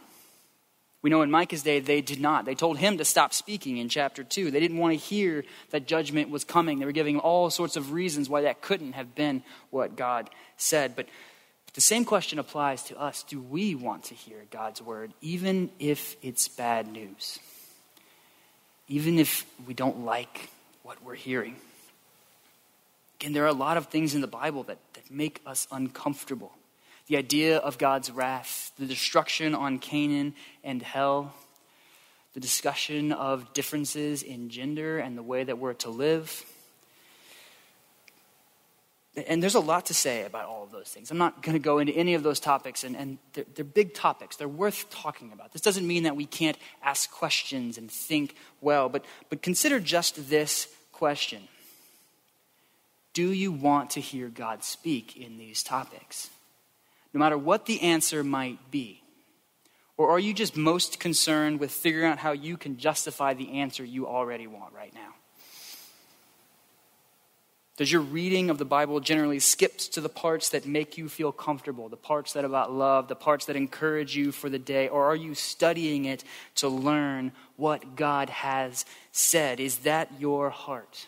We 1.01 1.09
know 1.09 1.23
in 1.23 1.31
Micah's 1.31 1.63
day 1.63 1.79
they 1.79 2.01
did 2.01 2.21
not. 2.21 2.45
They 2.45 2.53
told 2.53 2.77
him 2.77 2.99
to 2.99 3.05
stop 3.05 3.33
speaking 3.33 3.77
in 3.77 3.89
chapter 3.89 4.23
2. 4.23 4.51
They 4.51 4.59
didn't 4.59 4.77
want 4.77 4.93
to 4.93 5.03
hear 5.03 5.45
that 5.71 5.87
judgment 5.87 6.29
was 6.29 6.43
coming. 6.43 6.77
They 6.77 6.85
were 6.85 6.91
giving 6.91 7.17
all 7.17 7.49
sorts 7.49 7.75
of 7.75 7.91
reasons 7.91 8.29
why 8.29 8.41
that 8.41 8.61
couldn't 8.61 8.93
have 8.93 9.15
been 9.15 9.41
what 9.71 9.95
God 9.95 10.29
said. 10.57 10.95
But 10.95 11.07
the 11.73 11.81
same 11.81 12.05
question 12.05 12.37
applies 12.37 12.83
to 12.83 12.99
us. 12.99 13.23
Do 13.23 13.41
we 13.41 13.73
want 13.73 14.05
to 14.05 14.13
hear 14.13 14.45
God's 14.51 14.81
word, 14.81 15.11
even 15.21 15.71
if 15.79 16.15
it's 16.21 16.47
bad 16.47 16.87
news? 16.87 17.39
Even 18.87 19.17
if 19.17 19.45
we 19.65 19.73
don't 19.73 20.05
like 20.05 20.49
what 20.83 21.03
we're 21.03 21.15
hearing? 21.15 21.55
Again, 23.19 23.33
there 23.33 23.43
are 23.43 23.47
a 23.47 23.53
lot 23.53 23.77
of 23.77 23.87
things 23.87 24.13
in 24.13 24.21
the 24.21 24.27
Bible 24.27 24.63
that, 24.63 24.77
that 24.93 25.09
make 25.09 25.41
us 25.47 25.67
uncomfortable. 25.71 26.51
The 27.07 27.17
idea 27.17 27.57
of 27.57 27.77
God's 27.77 28.11
wrath, 28.11 28.71
the 28.77 28.85
destruction 28.85 29.55
on 29.55 29.79
Canaan 29.79 30.35
and 30.63 30.81
hell, 30.81 31.33
the 32.33 32.39
discussion 32.39 33.11
of 33.11 33.51
differences 33.53 34.23
in 34.23 34.49
gender 34.49 34.99
and 34.99 35.17
the 35.17 35.23
way 35.23 35.43
that 35.43 35.57
we're 35.57 35.73
to 35.73 35.89
live 35.89 36.45
and 39.15 39.43
there's 39.43 39.55
a 39.55 39.59
lot 39.59 39.85
to 39.87 39.93
say 39.93 40.25
about 40.25 40.45
all 40.45 40.63
of 40.63 40.71
those 40.71 40.87
things. 40.87 41.11
I'm 41.11 41.19
not 41.19 41.43
going 41.43 41.53
to 41.53 41.59
go 41.59 41.77
into 41.77 41.93
any 41.93 42.15
of 42.15 42.23
those 42.23 42.39
topics, 42.39 42.83
and, 42.83 42.95
and 42.95 43.19
they're, 43.33 43.45
they're, 43.53 43.65
big 43.65 43.93
topics. 43.93 44.37
They're 44.37 44.47
worth 44.47 44.89
talking 44.89 45.31
about. 45.31 45.53
This 45.53 45.61
doesn't 45.61 45.85
mean 45.85 46.03
that 46.03 46.15
we 46.15 46.25
can't 46.25 46.57
ask 46.83 47.11
questions 47.11 47.77
and 47.77 47.91
think 47.91 48.35
well, 48.59 48.89
but, 48.89 49.05
but 49.29 49.43
consider 49.43 49.79
just 49.79 50.29
this 50.29 50.67
question 50.91 51.47
Do 53.13 53.31
you 53.31 53.51
want 53.51 53.91
to 53.91 54.01
hear 54.01 54.29
God 54.29 54.63
speak 54.63 55.15
in 55.15 55.37
these 55.37 55.61
topics? 55.61 56.29
No 57.13 57.19
matter 57.19 57.37
what 57.37 57.67
the 57.67 57.81
answer 57.81 58.23
might 58.23 58.71
be. 58.71 59.03
Or 59.95 60.09
are 60.09 60.19
you 60.19 60.33
just 60.33 60.57
most 60.57 60.99
concerned 60.99 61.59
with 61.59 61.69
figuring 61.69 62.07
out 62.07 62.17
how 62.17 62.31
you 62.31 62.57
can 62.57 62.77
justify 62.77 63.35
the 63.35 63.59
answer 63.59 63.85
you 63.85 64.07
already 64.07 64.47
want 64.47 64.73
right 64.73 64.91
now? 64.91 65.13
Does 67.75 67.91
your 67.91 68.01
reading 68.01 68.51
of 68.51 68.59
the 68.59 68.65
Bible 68.65 68.99
generally 68.99 69.39
skips 69.39 69.87
to 69.89 70.01
the 70.01 70.09
parts 70.09 70.49
that 70.49 70.67
make 70.67 70.95
you 70.95 71.09
feel 71.09 71.31
comfortable, 71.31 71.89
the 71.89 71.97
parts 71.97 72.33
that 72.33 72.45
about 72.45 72.71
love, 72.71 73.07
the 73.07 73.15
parts 73.15 73.45
that 73.45 73.55
encourage 73.55 74.15
you 74.15 74.31
for 74.31 74.47
the 74.47 74.59
day, 74.59 74.87
or 74.87 75.05
are 75.05 75.15
you 75.15 75.33
studying 75.33 76.05
it 76.05 76.23
to 76.55 76.69
learn 76.69 77.31
what 77.57 77.95
God 77.95 78.29
has 78.29 78.85
said? 79.11 79.59
Is 79.59 79.79
that 79.79 80.11
your 80.19 80.51
heart? 80.51 81.07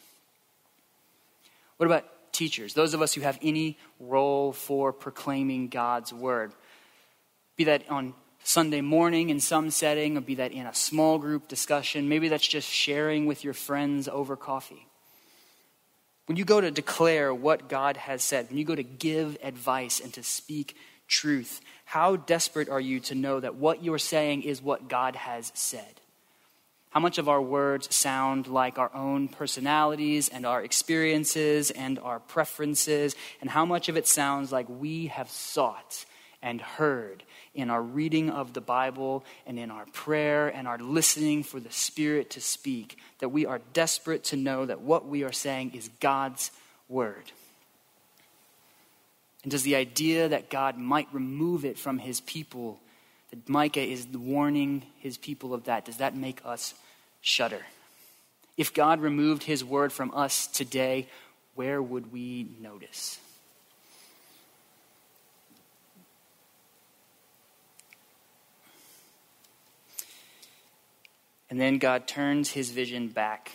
What 1.77 1.85
about 1.85 2.05
teachers, 2.31 2.73
those 2.73 2.95
of 2.95 3.01
us 3.01 3.13
who 3.13 3.21
have 3.21 3.37
any 3.43 3.77
role 3.99 4.51
for 4.51 4.91
proclaiming 4.91 5.67
God's 5.67 6.11
word? 6.11 6.51
Be 7.57 7.65
that 7.65 7.83
on 7.91 8.15
Sunday 8.43 8.81
morning 8.81 9.29
in 9.29 9.39
some 9.39 9.69
setting, 9.69 10.17
or 10.17 10.21
be 10.21 10.35
that 10.35 10.51
in 10.51 10.65
a 10.65 10.73
small 10.73 11.19
group 11.19 11.47
discussion, 11.47 12.09
maybe 12.09 12.27
that's 12.27 12.47
just 12.47 12.67
sharing 12.67 13.27
with 13.27 13.43
your 13.43 13.53
friends 13.53 14.07
over 14.07 14.35
coffee. 14.35 14.84
When 16.27 16.37
you 16.37 16.45
go 16.45 16.59
to 16.59 16.71
declare 16.71 17.33
what 17.33 17.69
God 17.69 17.97
has 17.97 18.23
said, 18.23 18.49
when 18.49 18.57
you 18.57 18.65
go 18.65 18.75
to 18.75 18.83
give 18.83 19.37
advice 19.43 19.99
and 19.99 20.11
to 20.13 20.23
speak 20.23 20.75
truth, 21.07 21.61
how 21.85 22.15
desperate 22.15 22.69
are 22.69 22.79
you 22.79 22.99
to 23.01 23.15
know 23.15 23.39
that 23.39 23.55
what 23.55 23.83
you're 23.83 23.99
saying 23.99 24.41
is 24.41 24.61
what 24.61 24.87
God 24.87 25.15
has 25.15 25.51
said? 25.53 26.01
How 26.89 26.99
much 26.99 27.17
of 27.17 27.27
our 27.27 27.41
words 27.41 27.93
sound 27.93 28.47
like 28.47 28.79
our 28.79 28.93
own 28.95 29.27
personalities 29.27 30.29
and 30.29 30.45
our 30.45 30.63
experiences 30.63 31.69
and 31.69 31.99
our 31.99 32.19
preferences, 32.19 33.15
and 33.41 33.49
how 33.49 33.65
much 33.65 33.89
of 33.89 33.97
it 33.97 34.07
sounds 34.07 34.51
like 34.51 34.67
we 34.69 35.07
have 35.07 35.29
sought 35.29 36.05
and 36.45 36.61
heard 36.61 37.23
in 37.55 37.71
our 37.71 37.81
reading 37.81 38.29
of 38.29 38.53
the 38.53 38.61
Bible 38.61 39.25
and 39.47 39.57
in 39.57 39.71
our 39.71 39.85
prayer 39.87 40.47
and 40.47 40.67
our 40.67 40.77
listening 40.77 41.41
for 41.41 41.59
the 41.59 41.71
Spirit 41.71 42.29
to 42.29 42.39
speak, 42.39 42.99
that 43.17 43.29
we 43.29 43.47
are 43.47 43.59
desperate 43.73 44.23
to 44.25 44.37
know 44.37 44.63
that 44.63 44.79
what 44.79 45.07
we 45.07 45.23
are 45.23 45.31
saying 45.31 45.71
is 45.73 45.89
God's 45.99 46.51
word. 46.87 47.31
And 49.41 49.51
does 49.51 49.63
the 49.63 49.75
idea 49.75 50.29
that 50.29 50.51
God 50.51 50.77
might 50.77 51.07
remove 51.11 51.65
it 51.65 51.79
from 51.79 51.97
his 51.97 52.21
people, 52.21 52.79
that 53.31 53.49
Micah 53.49 53.81
is 53.81 54.07
warning 54.07 54.83
his 54.99 55.17
people 55.17 55.51
of 55.51 55.63
that, 55.63 55.85
does 55.85 55.97
that 55.97 56.15
make 56.15 56.41
us 56.45 56.75
shudder? 57.21 57.65
If 58.55 58.71
God 58.71 59.01
removed 59.01 59.41
his 59.41 59.63
word 59.63 59.91
from 59.91 60.13
us 60.13 60.45
today, 60.45 61.07
where 61.55 61.81
would 61.81 62.11
we 62.13 62.47
notice? 62.61 63.19
And 71.55 71.61
then 71.61 71.77
God 71.77 72.05
turns 72.05 72.49
his 72.49 72.71
vision 72.71 73.07
back 73.07 73.53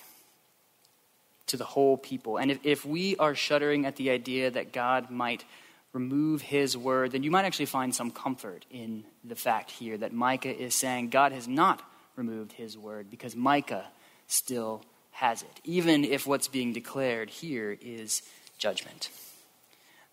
to 1.48 1.58
the 1.58 1.66
whole 1.66 1.98
people. 1.98 2.38
And 2.38 2.50
if, 2.50 2.58
if 2.64 2.86
we 2.86 3.14
are 3.18 3.34
shuddering 3.34 3.84
at 3.84 3.96
the 3.96 4.08
idea 4.08 4.50
that 4.50 4.72
God 4.72 5.10
might 5.10 5.44
remove 5.92 6.40
his 6.40 6.78
word, 6.78 7.12
then 7.12 7.22
you 7.22 7.30
might 7.30 7.44
actually 7.44 7.66
find 7.66 7.94
some 7.94 8.10
comfort 8.10 8.64
in 8.70 9.04
the 9.22 9.36
fact 9.36 9.70
here 9.70 9.98
that 9.98 10.14
Micah 10.14 10.58
is 10.58 10.74
saying 10.74 11.10
God 11.10 11.32
has 11.32 11.46
not 11.46 11.82
removed 12.16 12.52
his 12.52 12.78
word 12.78 13.10
because 13.10 13.36
Micah 13.36 13.84
still 14.28 14.82
has 15.10 15.42
it, 15.42 15.60
even 15.64 16.02
if 16.02 16.26
what's 16.26 16.48
being 16.48 16.72
declared 16.72 17.28
here 17.28 17.76
is 17.82 18.22
judgment. 18.56 19.10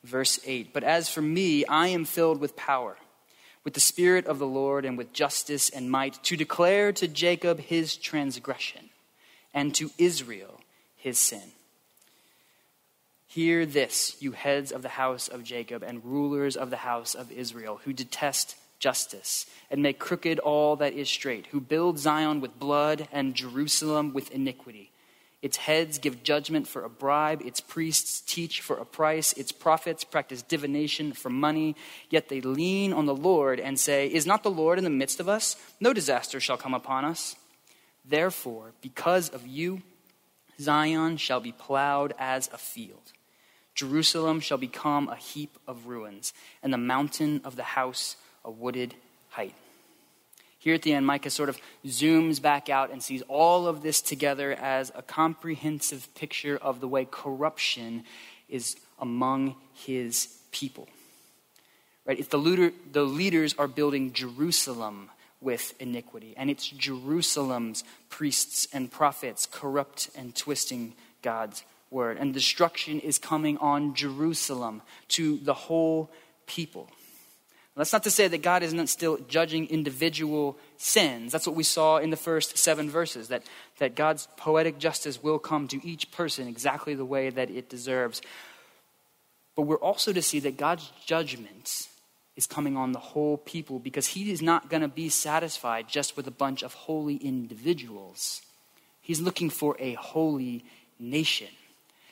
Verse 0.03 0.41
8 0.45 0.73
But 0.73 0.83
as 0.83 1.07
for 1.07 1.21
me, 1.21 1.63
I 1.63 1.87
am 1.87 2.03
filled 2.03 2.41
with 2.41 2.57
power 2.57 2.97
with 3.67 3.73
the 3.73 3.81
Spirit 3.81 4.25
of 4.27 4.39
the 4.39 4.47
Lord 4.47 4.85
and 4.85 4.97
with 4.97 5.11
justice 5.11 5.67
and 5.67 5.91
might, 5.91 6.23
to 6.23 6.37
declare 6.37 6.93
to 6.93 7.05
Jacob 7.05 7.59
his 7.59 7.97
transgression 7.97 8.91
and 9.53 9.75
to 9.75 9.91
Israel 9.97 10.61
his 10.95 11.19
sin. 11.19 11.51
Hear 13.27 13.65
this, 13.65 14.15
you 14.21 14.31
heads 14.31 14.71
of 14.71 14.83
the 14.83 14.87
house 14.87 15.27
of 15.27 15.43
Jacob 15.43 15.83
and 15.83 16.05
rulers 16.05 16.55
of 16.55 16.69
the 16.69 16.77
house 16.77 17.13
of 17.13 17.29
Israel, 17.29 17.81
who 17.83 17.91
detest 17.91 18.55
justice 18.79 19.45
and 19.69 19.83
make 19.83 19.99
crooked 19.99 20.39
all 20.39 20.77
that 20.77 20.93
is 20.93 21.09
straight, 21.09 21.47
who 21.47 21.59
build 21.59 21.99
Zion 21.99 22.39
with 22.39 22.57
blood 22.57 23.09
and 23.11 23.35
Jerusalem 23.35 24.13
with 24.13 24.31
iniquity. 24.31 24.91
Its 25.41 25.57
heads 25.57 25.99
give 25.99 26.23
judgment 26.23 26.67
for 26.67 26.83
a 26.83 26.89
bribe, 26.89 27.41
its 27.45 27.61
priests 27.61 28.21
teach 28.21 28.61
for 28.61 28.77
a 28.77 28.85
price, 28.85 29.33
its 29.33 29.51
prophets 29.51 30.03
practice 30.03 30.41
divination 30.41 31.13
for 31.13 31.29
money, 31.29 31.75
yet 32.09 32.27
they 32.29 32.41
lean 32.41 32.91
on 32.91 33.05
the 33.05 33.15
Lord 33.15 33.59
and 33.59 33.79
say, 33.79 34.07
Is 34.07 34.25
not 34.25 34.43
the 34.43 34.49
Lord 34.49 34.77
in 34.77 34.83
the 34.83 34.89
midst 34.89 35.19
of 35.19 35.29
us? 35.29 35.55
No 35.79 35.93
disaster 35.93 36.39
shall 36.39 36.57
come 36.57 36.73
upon 36.73 37.05
us. 37.05 37.35
Therefore, 38.03 38.71
because 38.81 39.29
of 39.29 39.45
you, 39.45 39.83
Zion 40.59 41.17
shall 41.17 41.39
be 41.39 41.51
plowed 41.51 42.13
as 42.17 42.49
a 42.51 42.57
field 42.57 43.13
Jerusalem 43.77 44.39
shall 44.39 44.57
become 44.57 45.07
a 45.07 45.15
heap 45.15 45.59
of 45.67 45.85
ruins, 45.85 46.33
and 46.63 46.73
the 46.73 46.79
mountain 46.79 47.41
of 47.43 47.55
the 47.55 47.63
house 47.63 48.15
a 48.43 48.49
wooded 48.49 48.95
height. 49.29 49.53
Here 50.67 50.75
at 50.75 50.81
the 50.81 50.91
end, 50.91 51.05
Micah 51.05 51.29
sort 51.29 51.47
of 51.47 51.57
zooms 51.85 52.41
back 52.41 52.67
out 52.67 52.91
and 52.91 53.01
sees 53.01 53.21
all 53.29 53.67
of 53.67 53.83
this 53.83 54.01
together 54.01 54.51
as 54.51 54.91
a 54.95 55.01
comprehensive 55.01 56.13
picture 56.13 56.57
of 56.57 56.81
the 56.81 56.89
way 56.89 57.07
corruption 57.09 58.03
is 58.49 58.75
among 58.99 59.55
his 59.73 60.27
people. 60.51 60.89
Right? 62.05 62.19
If 62.19 62.29
the, 62.29 62.37
leader, 62.37 62.73
the 62.91 63.03
leaders 63.03 63.55
are 63.57 63.69
building 63.69 64.11
Jerusalem 64.11 65.09
with 65.39 65.73
iniquity, 65.79 66.33
and 66.35 66.49
it's 66.49 66.67
Jerusalem's 66.67 67.85
priests 68.09 68.67
and 68.73 68.91
prophets 68.91 69.47
corrupt 69.49 70.09
and 70.17 70.35
twisting 70.35 70.95
God's 71.21 71.63
word. 71.91 72.17
And 72.17 72.33
destruction 72.33 72.99
is 72.99 73.17
coming 73.17 73.57
on 73.59 73.95
Jerusalem 73.95 74.81
to 75.07 75.37
the 75.37 75.53
whole 75.53 76.11
people. 76.45 76.89
That's 77.77 77.93
not 77.93 78.03
to 78.03 78.11
say 78.11 78.27
that 78.27 78.41
God 78.41 78.63
isn't 78.63 78.87
still 78.87 79.19
judging 79.27 79.67
individual 79.67 80.57
sins. 80.77 81.31
That's 81.31 81.45
what 81.45 81.55
we 81.55 81.63
saw 81.63 81.97
in 81.97 82.09
the 82.09 82.17
first 82.17 82.57
seven 82.57 82.89
verses, 82.89 83.27
that, 83.27 83.43
that 83.77 83.93
God's 83.93 84.27
poetic 84.35 84.79
justice 84.79 85.21
will 85.21 85.37
come 85.37 85.67
to 85.67 85.87
each 85.87 86.11
person 86.11 86.47
exactly 86.47 86.95
the 86.95 87.05
way 87.05 87.29
that 87.29 87.51
it 87.51 87.69
deserves. 87.69 88.19
But 89.55 89.63
we're 89.63 89.75
also 89.77 90.11
to 90.11 90.23
see 90.23 90.39
that 90.39 90.57
God's 90.57 90.91
judgment 91.05 91.87
is 92.35 92.47
coming 92.47 92.75
on 92.77 92.93
the 92.93 92.99
whole 92.99 93.37
people 93.37 93.77
because 93.77 94.07
He 94.07 94.31
is 94.31 94.41
not 94.41 94.69
going 94.69 94.81
to 94.81 94.87
be 94.87 95.09
satisfied 95.09 95.87
just 95.87 96.17
with 96.17 96.25
a 96.25 96.31
bunch 96.31 96.63
of 96.63 96.73
holy 96.73 97.17
individuals. 97.17 98.41
He's 99.01 99.21
looking 99.21 99.51
for 99.51 99.75
a 99.79 99.93
holy 99.93 100.65
nation. 100.99 101.47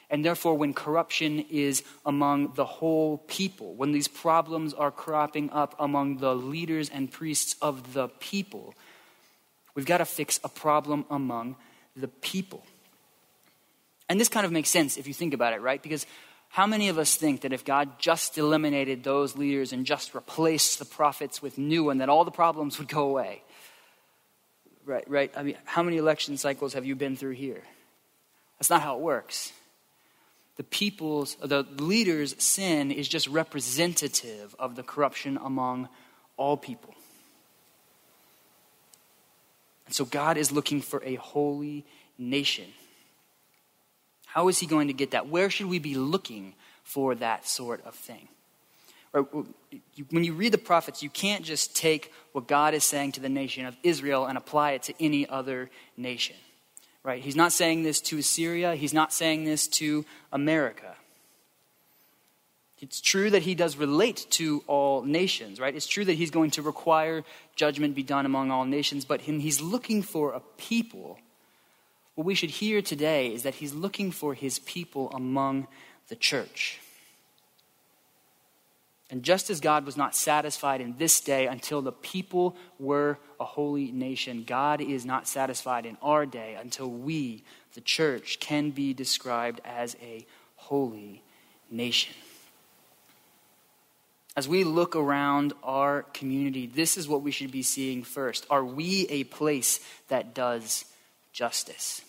And 0.09 0.23
therefore, 0.23 0.55
when 0.55 0.73
corruption 0.73 1.45
is 1.49 1.83
among 2.05 2.53
the 2.53 2.65
whole 2.65 3.17
people, 3.27 3.73
when 3.73 3.91
these 3.91 4.07
problems 4.07 4.73
are 4.73 4.91
cropping 4.91 5.49
up 5.49 5.75
among 5.79 6.17
the 6.17 6.35
leaders 6.35 6.89
and 6.89 7.11
priests 7.11 7.55
of 7.61 7.93
the 7.93 8.09
people, 8.19 8.75
we've 9.73 9.85
got 9.85 9.97
to 9.97 10.05
fix 10.05 10.39
a 10.43 10.49
problem 10.49 11.05
among 11.09 11.55
the 11.95 12.07
people. 12.07 12.63
And 14.07 14.19
this 14.19 14.29
kind 14.29 14.45
of 14.45 14.51
makes 14.51 14.69
sense 14.69 14.97
if 14.97 15.07
you 15.07 15.13
think 15.13 15.33
about 15.33 15.53
it, 15.53 15.61
right? 15.61 15.81
Because 15.81 16.05
how 16.49 16.67
many 16.67 16.89
of 16.89 16.99
us 16.99 17.15
think 17.15 17.41
that 17.41 17.51
if 17.51 17.65
God 17.65 17.99
just 17.99 18.37
eliminated 18.37 19.03
those 19.03 19.35
leaders 19.35 19.73
and 19.73 19.85
just 19.85 20.13
replaced 20.13 20.77
the 20.77 20.85
prophets 20.85 21.41
with 21.41 21.57
new 21.57 21.83
one, 21.83 21.97
that 21.97 22.09
all 22.09 22.23
the 22.23 22.31
problems 22.31 22.77
would 22.77 22.87
go 22.87 23.09
away? 23.09 23.41
Right, 24.85 25.09
right. 25.09 25.33
I 25.35 25.41
mean, 25.41 25.57
how 25.65 25.81
many 25.81 25.97
election 25.97 26.37
cycles 26.37 26.73
have 26.73 26.85
you 26.85 26.95
been 26.95 27.15
through 27.15 27.31
here? 27.31 27.63
That's 28.59 28.69
not 28.69 28.83
how 28.83 28.97
it 28.97 29.01
works 29.01 29.51
the 30.57 30.63
people's, 30.63 31.35
the 31.35 31.63
leader's 31.77 32.41
sin 32.41 32.91
is 32.91 33.07
just 33.07 33.27
representative 33.27 34.55
of 34.57 34.75
the 34.75 34.83
corruption 34.83 35.37
among 35.43 35.89
all 36.37 36.55
people. 36.55 36.93
And 39.85 39.93
so 39.93 40.05
God 40.05 40.37
is 40.37 40.51
looking 40.51 40.81
for 40.81 41.03
a 41.03 41.15
holy 41.15 41.85
nation. 42.17 42.65
How 44.25 44.47
is 44.47 44.59
he 44.59 44.65
going 44.65 44.87
to 44.87 44.93
get 44.93 45.11
that? 45.11 45.27
Where 45.27 45.49
should 45.49 45.67
we 45.67 45.79
be 45.79 45.95
looking 45.95 46.55
for 46.83 47.15
that 47.15 47.47
sort 47.47 47.85
of 47.85 47.93
thing? 47.93 48.27
When 50.09 50.23
you 50.25 50.33
read 50.33 50.51
the 50.51 50.57
prophets, 50.57 51.01
you 51.01 51.09
can't 51.09 51.45
just 51.45 51.75
take 51.75 52.11
what 52.33 52.47
God 52.47 52.73
is 52.73 52.83
saying 52.83 53.13
to 53.13 53.21
the 53.21 53.29
nation 53.29 53.65
of 53.65 53.77
Israel 53.81 54.25
and 54.25 54.37
apply 54.37 54.71
it 54.71 54.83
to 54.83 54.93
any 54.99 55.27
other 55.27 55.69
nation 55.95 56.35
right? 57.05 57.21
He's 57.21 57.35
not 57.35 57.53
saying 57.53 57.83
this 57.83 58.01
to 58.01 58.17
Assyria, 58.17 58.75
he's 58.75 58.93
not 58.93 59.13
saying 59.13 59.45
this 59.45 59.67
to 59.67 60.05
America. 60.33 60.95
It's 62.81 62.99
true 62.99 63.29
that 63.29 63.43
he 63.43 63.55
does 63.55 63.77
relate 63.77 64.27
to 64.31 64.63
all 64.67 65.01
nations, 65.01 65.59
right? 65.59 65.73
It's 65.73 65.87
true 65.87 66.03
that 66.05 66.13
he's 66.13 66.29
going 66.29 66.51
to 66.51 66.61
require 66.61 67.23
judgment 67.55 67.95
be 67.95 68.03
done 68.03 68.25
among 68.25 68.51
all 68.51 68.65
nations, 68.65 69.05
but 69.05 69.21
he's 69.21 69.61
looking 69.61 70.01
for 70.01 70.33
a 70.33 70.41
people. 70.57 71.17
What 72.15 72.25
we 72.25 72.35
should 72.35 72.49
hear 72.49 72.81
today 72.81 73.33
is 73.33 73.43
that 73.43 73.55
he's 73.55 73.73
looking 73.73 74.11
for 74.11 74.33
his 74.33 74.59
people 74.59 75.09
among 75.11 75.67
the 76.09 76.15
church. 76.15 76.79
And 79.15 79.23
just 79.23 79.49
as 79.49 79.61
God 79.61 79.85
was 79.85 79.95
not 79.95 80.13
satisfied 80.13 80.81
in 80.81 80.97
this 80.97 81.21
day 81.21 81.47
until 81.47 81.81
the 81.81 81.93
people 81.93 82.57
were 82.77 83.17
a 83.39 83.45
holy 83.45 83.89
nation, 83.89 84.43
God 84.45 84.81
is 84.81 85.05
not 85.05 85.25
satisfied 85.25 85.85
in 85.85 85.95
our 86.01 86.25
day 86.25 86.57
until 86.59 86.89
we, 86.89 87.45
the 87.75 87.79
church, 87.79 88.41
can 88.41 88.71
be 88.71 88.93
described 88.93 89.61
as 89.63 89.95
a 90.01 90.25
holy 90.57 91.23
nation. 91.71 92.13
As 94.35 94.49
we 94.49 94.65
look 94.65 94.97
around 94.97 95.53
our 95.63 96.01
community, 96.01 96.67
this 96.67 96.97
is 96.97 97.07
what 97.07 97.21
we 97.21 97.31
should 97.31 97.53
be 97.53 97.63
seeing 97.63 98.03
first. 98.03 98.45
Are 98.49 98.65
we 98.65 99.07
a 99.09 99.23
place 99.23 99.79
that 100.09 100.33
does 100.33 100.83
justice? 101.31 102.01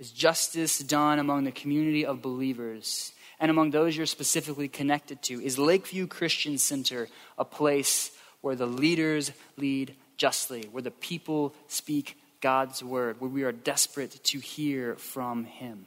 Is 0.00 0.10
justice 0.10 0.80
done 0.80 1.20
among 1.20 1.44
the 1.44 1.52
community 1.52 2.04
of 2.04 2.20
believers? 2.20 3.12
And 3.40 3.50
among 3.50 3.70
those 3.70 3.96
you're 3.96 4.06
specifically 4.06 4.68
connected 4.68 5.22
to? 5.22 5.42
Is 5.42 5.58
Lakeview 5.58 6.06
Christian 6.06 6.58
Center 6.58 7.08
a 7.38 7.44
place 7.44 8.10
where 8.40 8.56
the 8.56 8.66
leaders 8.66 9.32
lead 9.56 9.94
justly, 10.16 10.68
where 10.70 10.82
the 10.82 10.90
people 10.90 11.54
speak 11.68 12.18
God's 12.40 12.82
word, 12.82 13.20
where 13.20 13.30
we 13.30 13.42
are 13.42 13.52
desperate 13.52 14.22
to 14.24 14.38
hear 14.38 14.96
from 14.96 15.44
Him? 15.44 15.86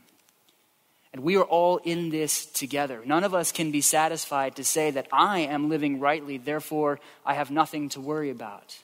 And 1.13 1.23
we 1.23 1.38
are 1.38 1.43
all 1.43 1.77
in 1.77 2.10
this 2.10 2.45
together. 2.45 3.01
None 3.05 3.23
of 3.23 3.33
us 3.33 3.51
can 3.51 3.71
be 3.71 3.81
satisfied 3.81 4.55
to 4.57 4.63
say 4.63 4.91
that 4.91 5.07
I 5.12 5.39
am 5.39 5.69
living 5.69 5.99
rightly, 5.99 6.38
therefore 6.38 6.99
I 7.25 7.33
have 7.33 7.49
nothing 7.49 7.89
to 7.89 8.01
worry 8.01 8.29
about. 8.29 8.77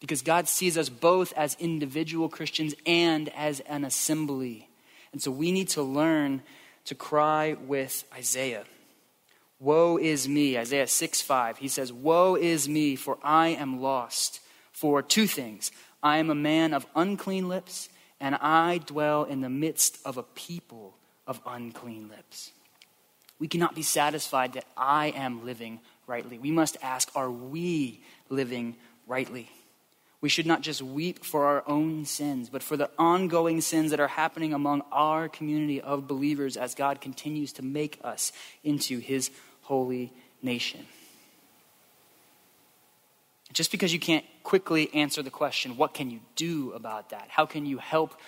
Because 0.00 0.20
God 0.20 0.48
sees 0.48 0.76
us 0.76 0.90
both 0.90 1.32
as 1.34 1.56
individual 1.58 2.28
Christians 2.28 2.74
and 2.84 3.30
as 3.30 3.60
an 3.60 3.84
assembly. 3.84 4.68
And 5.12 5.22
so 5.22 5.30
we 5.30 5.52
need 5.52 5.68
to 5.70 5.82
learn 5.82 6.42
to 6.86 6.94
cry 6.94 7.56
with 7.66 8.04
Isaiah. 8.14 8.64
Woe 9.58 9.96
is 9.96 10.28
me, 10.28 10.58
Isaiah 10.58 10.86
6 10.86 11.22
5. 11.22 11.58
He 11.58 11.68
says, 11.68 11.92
Woe 11.92 12.34
is 12.34 12.68
me, 12.68 12.96
for 12.96 13.18
I 13.22 13.48
am 13.48 13.80
lost. 13.80 14.40
For 14.72 15.00
two 15.00 15.26
things 15.26 15.72
I 16.02 16.18
am 16.18 16.28
a 16.28 16.34
man 16.34 16.74
of 16.74 16.86
unclean 16.94 17.48
lips, 17.48 17.88
and 18.20 18.34
I 18.34 18.78
dwell 18.78 19.24
in 19.24 19.40
the 19.40 19.48
midst 19.48 19.98
of 20.04 20.18
a 20.18 20.22
people 20.22 20.96
of 21.26 21.40
unclean 21.46 22.08
lips. 22.08 22.52
We 23.38 23.48
cannot 23.48 23.74
be 23.74 23.82
satisfied 23.82 24.52
that 24.54 24.66
I 24.76 25.08
am 25.08 25.44
living 25.44 25.80
rightly. 26.06 26.38
We 26.38 26.50
must 26.50 26.76
ask, 26.82 27.10
Are 27.14 27.30
we 27.30 28.02
living 28.28 28.76
rightly? 29.06 29.50
We 30.26 30.30
should 30.30 30.44
not 30.44 30.62
just 30.62 30.82
weep 30.82 31.24
for 31.24 31.46
our 31.46 31.62
own 31.68 32.04
sins, 32.04 32.50
but 32.50 32.60
for 32.60 32.76
the 32.76 32.90
ongoing 32.98 33.60
sins 33.60 33.92
that 33.92 34.00
are 34.00 34.08
happening 34.08 34.52
among 34.52 34.82
our 34.90 35.28
community 35.28 35.80
of 35.80 36.08
believers 36.08 36.56
as 36.56 36.74
God 36.74 37.00
continues 37.00 37.52
to 37.52 37.64
make 37.64 38.00
us 38.02 38.32
into 38.64 38.98
his 38.98 39.30
holy 39.62 40.12
nation. 40.42 40.84
Just 43.52 43.70
because 43.70 43.92
you 43.92 44.00
can't 44.00 44.24
quickly 44.42 44.92
answer 44.92 45.22
the 45.22 45.30
question, 45.30 45.76
what 45.76 45.94
can 45.94 46.10
you 46.10 46.18
do 46.34 46.72
about 46.72 47.10
that? 47.10 47.26
How 47.28 47.46
can 47.46 47.64
you 47.64 47.78
help 47.78 48.18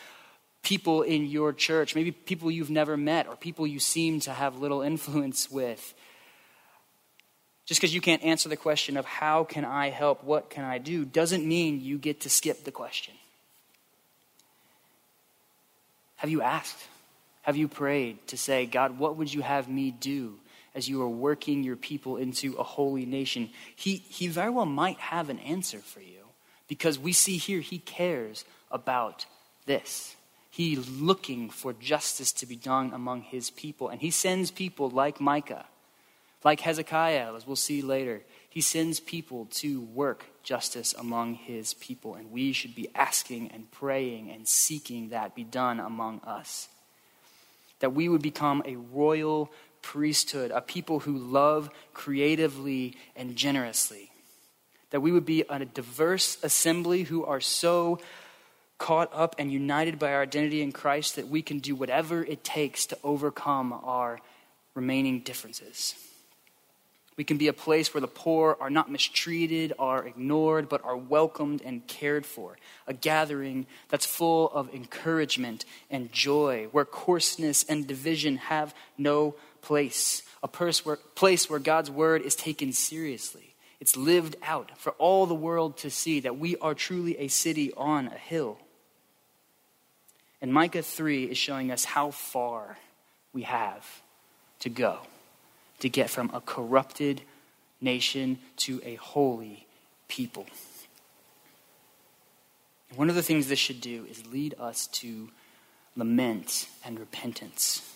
people 0.63 1.03
in 1.03 1.27
your 1.27 1.53
church, 1.53 1.97
maybe 1.97 2.13
people 2.13 2.49
you've 2.49 2.71
never 2.71 2.97
met 2.97 3.27
or 3.27 3.35
people 3.35 3.67
you 3.67 3.81
seem 3.81 4.21
to 4.21 4.31
have 4.31 4.61
little 4.61 4.83
influence 4.83 5.51
with? 5.51 5.95
Just 7.69 7.83
because 7.83 7.95
you 7.95 8.01
can't 8.01 8.25
answer 8.25 8.49
the 8.49 8.57
question 8.57 8.97
of 8.97 9.05
how 9.05 9.45
can 9.45 9.63
I 9.63 9.91
help, 9.91 10.25
what 10.25 10.49
can 10.49 10.65
I 10.65 10.79
do, 10.79 11.05
doesn't 11.05 11.47
mean 11.47 11.83
you 11.83 11.99
get 11.99 12.21
to 12.21 12.31
skip 12.31 12.65
the 12.65 12.71
question. 12.73 13.13
Have 16.17 16.31
you 16.31 16.41
asked? 16.41 16.79
Have 17.43 17.59
you 17.59 17.69
prayed 17.69 18.27
to 18.29 18.39
say, 18.39 18.65
God, 18.65 18.99
what 18.99 19.17
would 19.17 19.35
you 19.35 19.43
have 19.43 19.69
me 19.69 19.91
do 19.91 20.39
as 20.75 20.89
you 20.89 21.03
are 21.03 21.09
working 21.11 21.63
your 21.63 21.77
people 21.77 22.17
into 22.17 22.55
a 22.55 22.63
holy 22.63 23.05
nation? 23.05 23.51
He, 23.77 23.97
he 23.97 24.29
very 24.29 24.49
well 24.49 24.65
might 24.65 24.99
have 24.99 25.29
an 25.29 25.39
answer 25.41 25.81
for 25.81 26.01
you 26.01 26.25
because 26.69 26.99
we 26.99 27.13
see 27.13 27.37
here 27.37 27.61
he 27.61 27.81
cares 27.81 28.47
about 28.71 29.27
this. 29.67 30.17
He 30.49 30.75
looking 30.77 31.51
for 31.51 31.75
justice 31.75 32.33
to 32.33 32.47
be 32.47 32.57
done 32.57 32.95
among 32.95 33.21
his 33.21 33.51
people. 33.51 33.91
And 33.91 34.01
he 34.01 34.11
sends 34.11 34.51
people 34.51 34.89
like 34.89 35.21
Micah, 35.21 35.67
like 36.45 36.61
Hezekiah, 36.61 37.35
as 37.35 37.47
we'll 37.47 37.57
see 37.57 37.83
later. 37.83 38.23
He 38.49 38.61
sends 38.61 39.01
people 39.01 39.47
to 39.53 39.81
work 39.81 40.25
justice 40.43 40.95
among 40.95 41.35
his 41.35 41.75
people. 41.75 42.15
And 42.15 42.31
we 42.31 42.53
should 42.53 42.75
be 42.75 42.89
asking 42.95 43.51
and 43.53 43.71
praying 43.71 44.31
and 44.31 44.47
seeking 44.47 45.11
that 45.11 45.35
be 45.35 45.45
done 45.45 45.81
among 45.81 46.21
us. 46.21 46.69
That 47.81 47.95
we 47.95 48.09
would 48.09 48.23
become 48.23 48.63
a 48.65 48.77
royal 48.77 49.53
priesthood, 49.83 50.51
a 50.51 50.61
people 50.61 51.01
who 51.01 51.19
love 51.19 51.71
creatively 51.93 52.97
and 53.15 53.37
generously. 53.37 54.11
That 54.91 55.01
we 55.01 55.13
would 55.13 55.27
be 55.27 55.45
a 55.49 55.65
diverse 55.65 56.43
assembly 56.43 57.03
who 57.03 57.25
are 57.25 57.41
so 57.41 58.01
caught 58.79 59.11
up 59.13 59.35
and 59.39 59.53
united 59.53 59.99
by 59.99 60.13
our 60.13 60.23
identity 60.23 60.63
in 60.63 60.73
Christ 60.73 61.17
that 61.17 61.29
we 61.29 61.43
can 61.43 61.59
do 61.59 61.75
whatever 61.75 62.25
it 62.25 62.45
takes 62.45 62.87
to 62.87 62.99
overcome 63.03 63.73
our 63.73 64.21
remaining 64.75 65.21
differences. 65.21 65.95
We 67.19 67.25
can 67.25 67.37
be 67.37 67.49
a 67.49 67.53
place 67.53 67.93
where 67.93 68.01
the 68.01 68.07
poor 68.07 68.57
are 68.61 68.71
not 68.71 68.93
mistreated, 68.93 69.73
are 69.77 70.07
ignored, 70.07 70.69
but 70.69 70.85
are 70.85 70.97
welcomed 70.97 71.63
and 71.63 71.85
cared 71.89 72.25
for. 72.25 72.57
A 72.87 72.95
gathering 72.95 73.67
that's 73.89 74.07
full 74.07 74.49
of 74.53 74.73
encouragement 74.73 75.65
and 75.91 76.13
joy, 76.13 76.69
where 76.71 76.85
coarseness 76.85 77.65
and 77.69 77.89
division 77.89 78.37
have 78.37 78.73
no 78.97 79.35
place. 79.63 80.23
A 80.45 80.49
place 80.49 80.85
where 81.51 81.59
God's 81.59 81.91
word 81.91 82.23
is 82.23 82.37
taken 82.37 82.73
seriously. 82.73 83.57
It's 83.81 83.97
lived 83.97 84.37
out 84.45 84.79
for 84.79 84.93
all 84.93 85.27
the 85.27 85.35
world 85.35 85.77
to 85.79 85.91
see 85.91 86.21
that 86.21 86.39
we 86.39 86.57
are 86.59 86.73
truly 86.73 87.19
a 87.19 87.27
city 87.27 87.73
on 87.77 88.07
a 88.07 88.17
hill. 88.17 88.59
And 90.41 90.53
Micah 90.53 90.83
3 90.83 91.25
is 91.25 91.37
showing 91.37 91.73
us 91.73 91.85
how 91.85 92.13
far 92.13 92.79
we 93.33 93.43
have 93.43 94.03
to 94.61 94.71
go 94.71 95.01
to 95.81 95.89
get 95.89 96.11
from 96.11 96.31
a 96.33 96.41
corrupted 96.41 97.23
nation 97.81 98.39
to 98.57 98.81
a 98.85 98.97
holy 98.97 99.67
people. 100.09 100.47
One 102.97 103.09
of 103.09 103.15
the 103.15 103.23
things 103.23 103.49
this 103.49 103.59
should 103.59 103.81
do 103.81 104.07
is 104.11 104.27
lead 104.27 104.55
us 104.59 104.87
to 104.89 105.29
lament 105.95 106.69
and 106.85 106.99
repentance. 106.99 107.95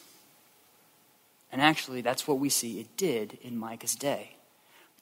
And 1.51 1.61
actually, 1.61 2.01
that's 2.01 2.27
what 2.27 2.39
we 2.39 2.49
see 2.49 2.81
it 2.81 2.97
did 2.97 3.39
in 3.43 3.59
Micah's 3.59 3.95
day. 3.95 4.37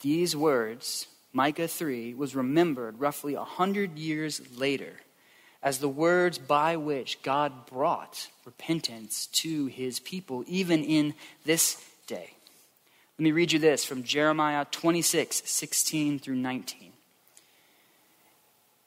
These 0.00 0.34
words, 0.36 1.06
Micah 1.32 1.68
3, 1.68 2.14
was 2.14 2.34
remembered 2.34 3.00
roughly 3.00 3.34
a 3.34 3.44
hundred 3.44 3.98
years 3.98 4.40
later 4.56 4.94
as 5.62 5.78
the 5.78 5.88
words 5.88 6.38
by 6.38 6.76
which 6.76 7.22
God 7.22 7.66
brought 7.66 8.28
repentance 8.44 9.26
to 9.26 9.66
his 9.66 10.00
people, 10.00 10.42
even 10.46 10.82
in 10.82 11.14
this 11.44 11.84
day. 12.06 12.30
Let 13.20 13.24
me 13.24 13.33
read 13.33 13.52
you 13.52 13.59
this 13.59 13.85
from 13.85 14.02
Jeremiah 14.02 14.64
26, 14.70 15.42
16 15.44 16.20
through 16.20 16.37
19. 16.37 16.90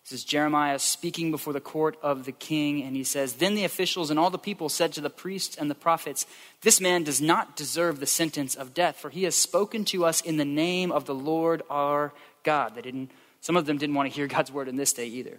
This 0.04 0.12
is 0.12 0.24
Jeremiah 0.24 0.80
speaking 0.80 1.30
before 1.30 1.54
the 1.54 1.62
court 1.62 1.98
of 2.02 2.26
the 2.26 2.32
king, 2.32 2.82
and 2.82 2.96
he 2.96 3.04
says, 3.04 3.34
Then 3.34 3.54
the 3.54 3.64
officials 3.64 4.10
and 4.10 4.18
all 4.18 4.32
the 4.32 4.40
people 4.40 4.70
said 4.70 4.92
to 4.94 5.02
the 5.02 5.12
priests 5.12 5.56
and 5.56 5.70
the 5.70 5.76
prophets, 5.76 6.26
This 6.62 6.82
man 6.82 7.04
does 7.04 7.22
not 7.22 7.56
deserve 7.56 8.00
the 8.00 8.08
sentence 8.08 8.56
of 8.56 8.74
death, 8.74 8.96
for 8.96 9.12
he 9.12 9.22
has 9.26 9.36
spoken 9.36 9.86
to 9.86 10.04
us 10.04 10.20
in 10.20 10.38
the 10.38 10.46
name 10.46 10.92
of 10.92 11.06
the 11.06 11.14
Lord 11.14 11.62
our 11.70 12.12
God. 12.42 12.74
They 12.74 12.82
didn't, 12.82 13.12
some 13.40 13.56
of 13.56 13.68
them 13.68 13.78
didn't 13.78 13.94
want 13.94 14.10
to 14.10 14.16
hear 14.16 14.26
God's 14.36 14.52
word 14.52 14.68
in 14.68 14.78
this 14.78 14.94
day 14.94 15.06
either. 15.06 15.38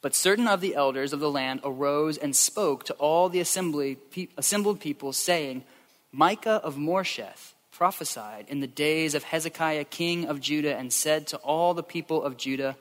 But 0.00 0.14
certain 0.14 0.46
of 0.46 0.60
the 0.60 0.76
elders 0.76 1.12
of 1.12 1.18
the 1.18 1.28
land 1.28 1.58
arose 1.64 2.18
and 2.18 2.36
spoke 2.36 2.84
to 2.84 2.94
all 3.00 3.28
the 3.28 3.40
assembly, 3.40 3.98
assembled 4.36 4.78
people, 4.78 5.12
saying, 5.12 5.64
Micah 6.12 6.60
of 6.62 6.76
Moresheth 6.76 7.53
prophesied 7.74 8.46
in 8.48 8.60
the 8.60 8.66
days 8.66 9.14
of 9.14 9.24
Hezekiah, 9.24 9.84
king 9.84 10.26
of 10.26 10.40
Judah, 10.40 10.76
and 10.76 10.92
said 10.92 11.26
to 11.28 11.36
all 11.38 11.74
the 11.74 11.82
people 11.82 12.22
of 12.22 12.36
Judah, 12.36 12.76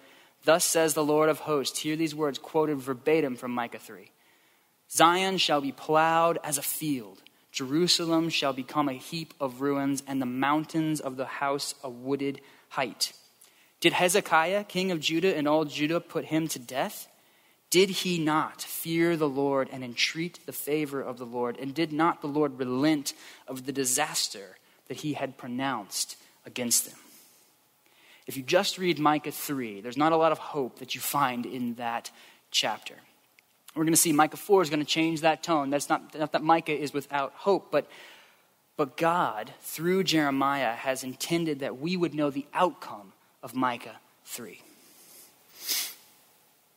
Thus 0.45 0.63
says 0.63 0.93
the 0.93 1.03
Lord 1.03 1.29
of 1.29 1.39
hosts. 1.39 1.79
Hear 1.79 1.95
these 1.95 2.13
words 2.13 2.37
quoted 2.37 2.77
verbatim 2.77 3.35
from 3.35 3.51
Micah 3.51 3.79
3 3.79 4.11
Zion 4.91 5.37
shall 5.37 5.61
be 5.61 5.71
plowed 5.71 6.37
as 6.43 6.57
a 6.57 6.61
field, 6.61 7.23
Jerusalem 7.51 8.29
shall 8.29 8.53
become 8.53 8.87
a 8.87 8.93
heap 8.93 9.33
of 9.39 9.61
ruins, 9.61 10.03
and 10.05 10.21
the 10.21 10.27
mountains 10.27 10.99
of 10.99 11.17
the 11.17 11.25
house 11.25 11.73
a 11.83 11.89
wooded 11.89 12.39
height. 12.69 13.13
Did 13.79 13.93
Hezekiah, 13.93 14.65
king 14.65 14.91
of 14.91 14.99
Judah, 14.99 15.35
and 15.35 15.47
all 15.47 15.65
Judah 15.65 15.99
put 15.99 16.25
him 16.25 16.47
to 16.49 16.59
death? 16.59 17.07
Did 17.69 17.89
he 17.89 18.19
not 18.19 18.61
fear 18.61 19.17
the 19.17 19.27
Lord 19.27 19.69
and 19.71 19.83
entreat 19.83 20.39
the 20.45 20.53
favor 20.53 21.01
of 21.01 21.17
the 21.17 21.25
Lord? 21.25 21.57
And 21.57 21.73
did 21.73 21.91
not 21.91 22.21
the 22.21 22.27
Lord 22.27 22.59
relent 22.59 23.13
of 23.47 23.65
the 23.65 23.71
disaster 23.71 24.57
that 24.93 25.01
he 25.01 25.13
had 25.13 25.35
pronounced 25.37 26.17
against 26.45 26.85
them. 26.85 26.99
If 28.27 28.37
you 28.37 28.43
just 28.43 28.77
read 28.77 28.99
Micah 28.99 29.31
3, 29.31 29.81
there's 29.81 29.97
not 29.97 30.11
a 30.11 30.17
lot 30.17 30.31
of 30.31 30.37
hope 30.37 30.77
that 30.77 30.93
you 30.93 31.01
find 31.01 31.47
in 31.47 31.73
that 31.75 32.11
chapter. 32.51 32.93
We're 33.73 33.85
going 33.85 33.93
to 33.93 33.99
see 33.99 34.11
Micah 34.11 34.37
4 34.37 34.61
is 34.61 34.69
going 34.69 34.81
to 34.81 34.85
change 34.85 35.21
that 35.21 35.41
tone. 35.41 35.71
That's 35.71 35.89
not, 35.89 36.13
not 36.13 36.33
that 36.33 36.43
Micah 36.43 36.79
is 36.79 36.93
without 36.93 37.33
hope, 37.33 37.71
but, 37.71 37.89
but 38.77 38.97
God, 38.97 39.51
through 39.61 40.03
Jeremiah, 40.03 40.73
has 40.73 41.03
intended 41.03 41.61
that 41.61 41.79
we 41.79 41.97
would 41.97 42.13
know 42.13 42.29
the 42.29 42.45
outcome 42.53 43.13
of 43.41 43.55
Micah 43.55 43.97
3. 44.25 44.61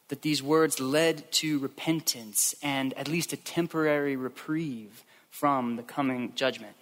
That 0.08 0.22
these 0.22 0.42
words 0.42 0.80
led 0.80 1.30
to 1.32 1.58
repentance 1.58 2.54
and 2.62 2.94
at 2.94 3.08
least 3.08 3.34
a 3.34 3.36
temporary 3.36 4.16
reprieve 4.16 5.04
from 5.28 5.76
the 5.76 5.82
coming 5.82 6.32
judgment. 6.34 6.76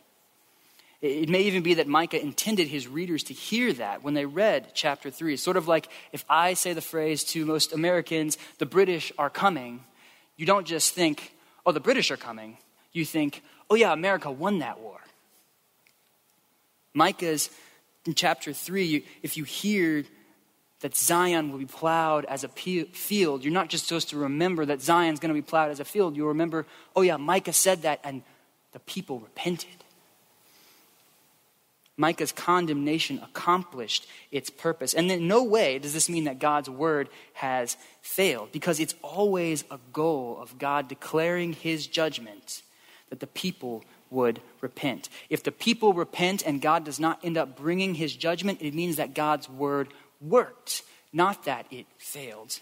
It 1.00 1.28
may 1.28 1.42
even 1.42 1.62
be 1.62 1.74
that 1.74 1.86
Micah 1.86 2.20
intended 2.20 2.68
his 2.68 2.88
readers 2.88 3.24
to 3.24 3.34
hear 3.34 3.72
that 3.74 4.02
when 4.02 4.14
they 4.14 4.24
read 4.24 4.68
chapter 4.74 5.10
3. 5.10 5.34
It's 5.34 5.42
sort 5.42 5.56
of 5.56 5.68
like 5.68 5.88
if 6.12 6.24
I 6.28 6.54
say 6.54 6.72
the 6.72 6.80
phrase 6.80 7.24
to 7.24 7.44
most 7.44 7.72
Americans, 7.72 8.38
the 8.58 8.66
British 8.66 9.12
are 9.18 9.28
coming, 9.28 9.84
you 10.36 10.46
don't 10.46 10.66
just 10.66 10.94
think, 10.94 11.34
oh, 11.66 11.72
the 11.72 11.80
British 11.80 12.10
are 12.10 12.16
coming. 12.16 12.56
You 12.92 13.04
think, 13.04 13.42
oh, 13.68 13.74
yeah, 13.74 13.92
America 13.92 14.30
won 14.30 14.60
that 14.60 14.80
war. 14.80 15.00
Micah's 16.94 17.50
in 18.06 18.14
chapter 18.14 18.52
3, 18.52 19.04
if 19.22 19.36
you 19.36 19.44
hear 19.44 20.04
that 20.80 20.96
Zion 20.96 21.50
will 21.50 21.58
be 21.58 21.66
plowed 21.66 22.24
as 22.26 22.44
a 22.44 22.48
field, 22.48 23.42
you're 23.44 23.52
not 23.52 23.68
just 23.68 23.86
supposed 23.86 24.10
to 24.10 24.18
remember 24.18 24.66
that 24.66 24.82
Zion's 24.82 25.20
going 25.20 25.34
to 25.34 25.34
be 25.34 25.42
plowed 25.42 25.70
as 25.70 25.80
a 25.80 25.84
field. 25.84 26.16
You'll 26.16 26.28
remember, 26.28 26.66
oh, 26.94 27.02
yeah, 27.02 27.16
Micah 27.16 27.52
said 27.52 27.82
that, 27.82 28.00
and 28.04 28.22
the 28.72 28.78
people 28.80 29.20
repented. 29.20 29.83
Micah's 31.96 32.32
condemnation 32.32 33.20
accomplished 33.22 34.06
its 34.32 34.50
purpose. 34.50 34.94
And 34.94 35.10
in 35.10 35.28
no 35.28 35.44
way 35.44 35.78
does 35.78 35.92
this 35.92 36.08
mean 36.08 36.24
that 36.24 36.40
God's 36.40 36.68
word 36.68 37.08
has 37.34 37.76
failed, 38.02 38.50
because 38.52 38.80
it's 38.80 38.94
always 39.02 39.64
a 39.70 39.78
goal 39.92 40.38
of 40.40 40.58
God 40.58 40.88
declaring 40.88 41.52
his 41.52 41.86
judgment 41.86 42.62
that 43.10 43.20
the 43.20 43.26
people 43.26 43.84
would 44.10 44.40
repent. 44.60 45.08
If 45.30 45.42
the 45.42 45.52
people 45.52 45.92
repent 45.92 46.42
and 46.44 46.60
God 46.60 46.84
does 46.84 46.98
not 46.98 47.20
end 47.24 47.36
up 47.36 47.56
bringing 47.56 47.94
his 47.94 48.14
judgment, 48.14 48.60
it 48.60 48.74
means 48.74 48.96
that 48.96 49.14
God's 49.14 49.48
word 49.48 49.88
worked, 50.20 50.82
not 51.12 51.44
that 51.44 51.66
it 51.70 51.86
failed. 51.98 52.58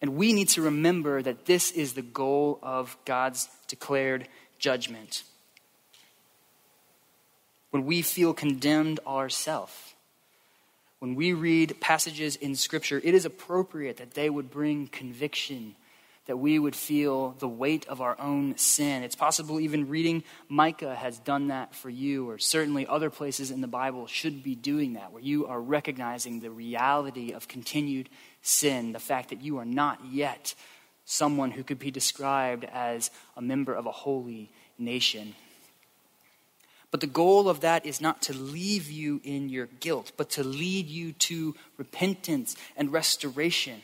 And 0.00 0.16
we 0.16 0.32
need 0.32 0.48
to 0.50 0.62
remember 0.62 1.22
that 1.22 1.46
this 1.46 1.72
is 1.72 1.94
the 1.94 2.02
goal 2.02 2.58
of 2.62 2.96
God's 3.04 3.48
declared 3.66 4.28
judgment 4.58 5.24
when 7.70 7.84
we 7.84 8.02
feel 8.02 8.32
condemned 8.34 9.00
ourselves. 9.06 9.94
When 10.98 11.14
we 11.14 11.32
read 11.34 11.80
passages 11.80 12.36
in 12.36 12.56
Scripture, 12.56 13.00
it 13.04 13.14
is 13.14 13.24
appropriate 13.24 13.98
that 13.98 14.14
they 14.14 14.30
would 14.30 14.50
bring 14.50 14.86
conviction, 14.86 15.76
that 16.24 16.38
we 16.38 16.58
would 16.58 16.74
feel 16.74 17.32
the 17.38 17.48
weight 17.48 17.86
of 17.86 18.00
our 18.00 18.18
own 18.18 18.56
sin. 18.56 19.02
It's 19.02 19.14
possible 19.14 19.60
even 19.60 19.90
reading 19.90 20.24
Micah 20.48 20.94
has 20.94 21.18
done 21.18 21.48
that 21.48 21.74
for 21.74 21.90
you, 21.90 22.30
or 22.30 22.38
certainly 22.38 22.86
other 22.86 23.10
places 23.10 23.50
in 23.50 23.60
the 23.60 23.66
Bible 23.66 24.06
should 24.06 24.42
be 24.42 24.54
doing 24.54 24.94
that, 24.94 25.12
where 25.12 25.22
you 25.22 25.46
are 25.46 25.60
recognizing 25.60 26.40
the 26.40 26.50
reality 26.50 27.32
of 27.32 27.46
continued 27.46 28.08
sin, 28.40 28.92
the 28.92 28.98
fact 28.98 29.28
that 29.28 29.42
you 29.42 29.58
are 29.58 29.66
not 29.66 30.00
yet 30.10 30.54
someone 31.04 31.50
who 31.52 31.62
could 31.62 31.78
be 31.78 31.90
described 31.90 32.64
as 32.64 33.10
a 33.36 33.42
member 33.42 33.74
of 33.74 33.86
a 33.86 33.92
holy 33.92 34.50
nation. 34.78 35.34
But 36.96 37.02
the 37.02 37.08
goal 37.08 37.50
of 37.50 37.60
that 37.60 37.84
is 37.84 38.00
not 38.00 38.22
to 38.22 38.32
leave 38.32 38.90
you 38.90 39.20
in 39.22 39.50
your 39.50 39.66
guilt, 39.66 40.12
but 40.16 40.30
to 40.30 40.42
lead 40.42 40.86
you 40.86 41.12
to 41.12 41.54
repentance 41.76 42.56
and 42.74 42.90
restoration. 42.90 43.82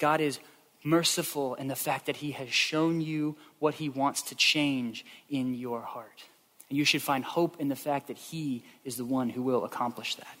God 0.00 0.20
is 0.20 0.40
merciful 0.82 1.54
in 1.54 1.68
the 1.68 1.76
fact 1.76 2.06
that 2.06 2.16
He 2.16 2.32
has 2.32 2.48
shown 2.48 3.00
you 3.00 3.36
what 3.60 3.74
He 3.74 3.88
wants 3.88 4.22
to 4.22 4.34
change 4.34 5.04
in 5.30 5.54
your 5.54 5.82
heart. 5.82 6.24
And 6.68 6.76
you 6.76 6.84
should 6.84 7.00
find 7.00 7.24
hope 7.24 7.60
in 7.60 7.68
the 7.68 7.76
fact 7.76 8.08
that 8.08 8.18
He 8.18 8.64
is 8.84 8.96
the 8.96 9.04
one 9.04 9.28
who 9.28 9.42
will 9.42 9.64
accomplish 9.64 10.16
that. 10.16 10.36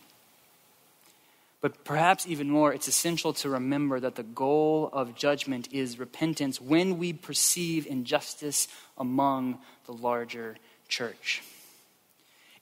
But 1.60 1.84
perhaps 1.84 2.26
even 2.26 2.50
more, 2.50 2.72
it's 2.72 2.88
essential 2.88 3.32
to 3.34 3.48
remember 3.48 4.00
that 4.00 4.16
the 4.16 4.24
goal 4.24 4.90
of 4.92 5.14
judgment 5.14 5.68
is 5.70 6.00
repentance 6.00 6.60
when 6.60 6.98
we 6.98 7.12
perceive 7.12 7.86
injustice 7.86 8.66
among 8.98 9.60
the 9.84 9.92
larger 9.92 10.56
church. 10.88 11.44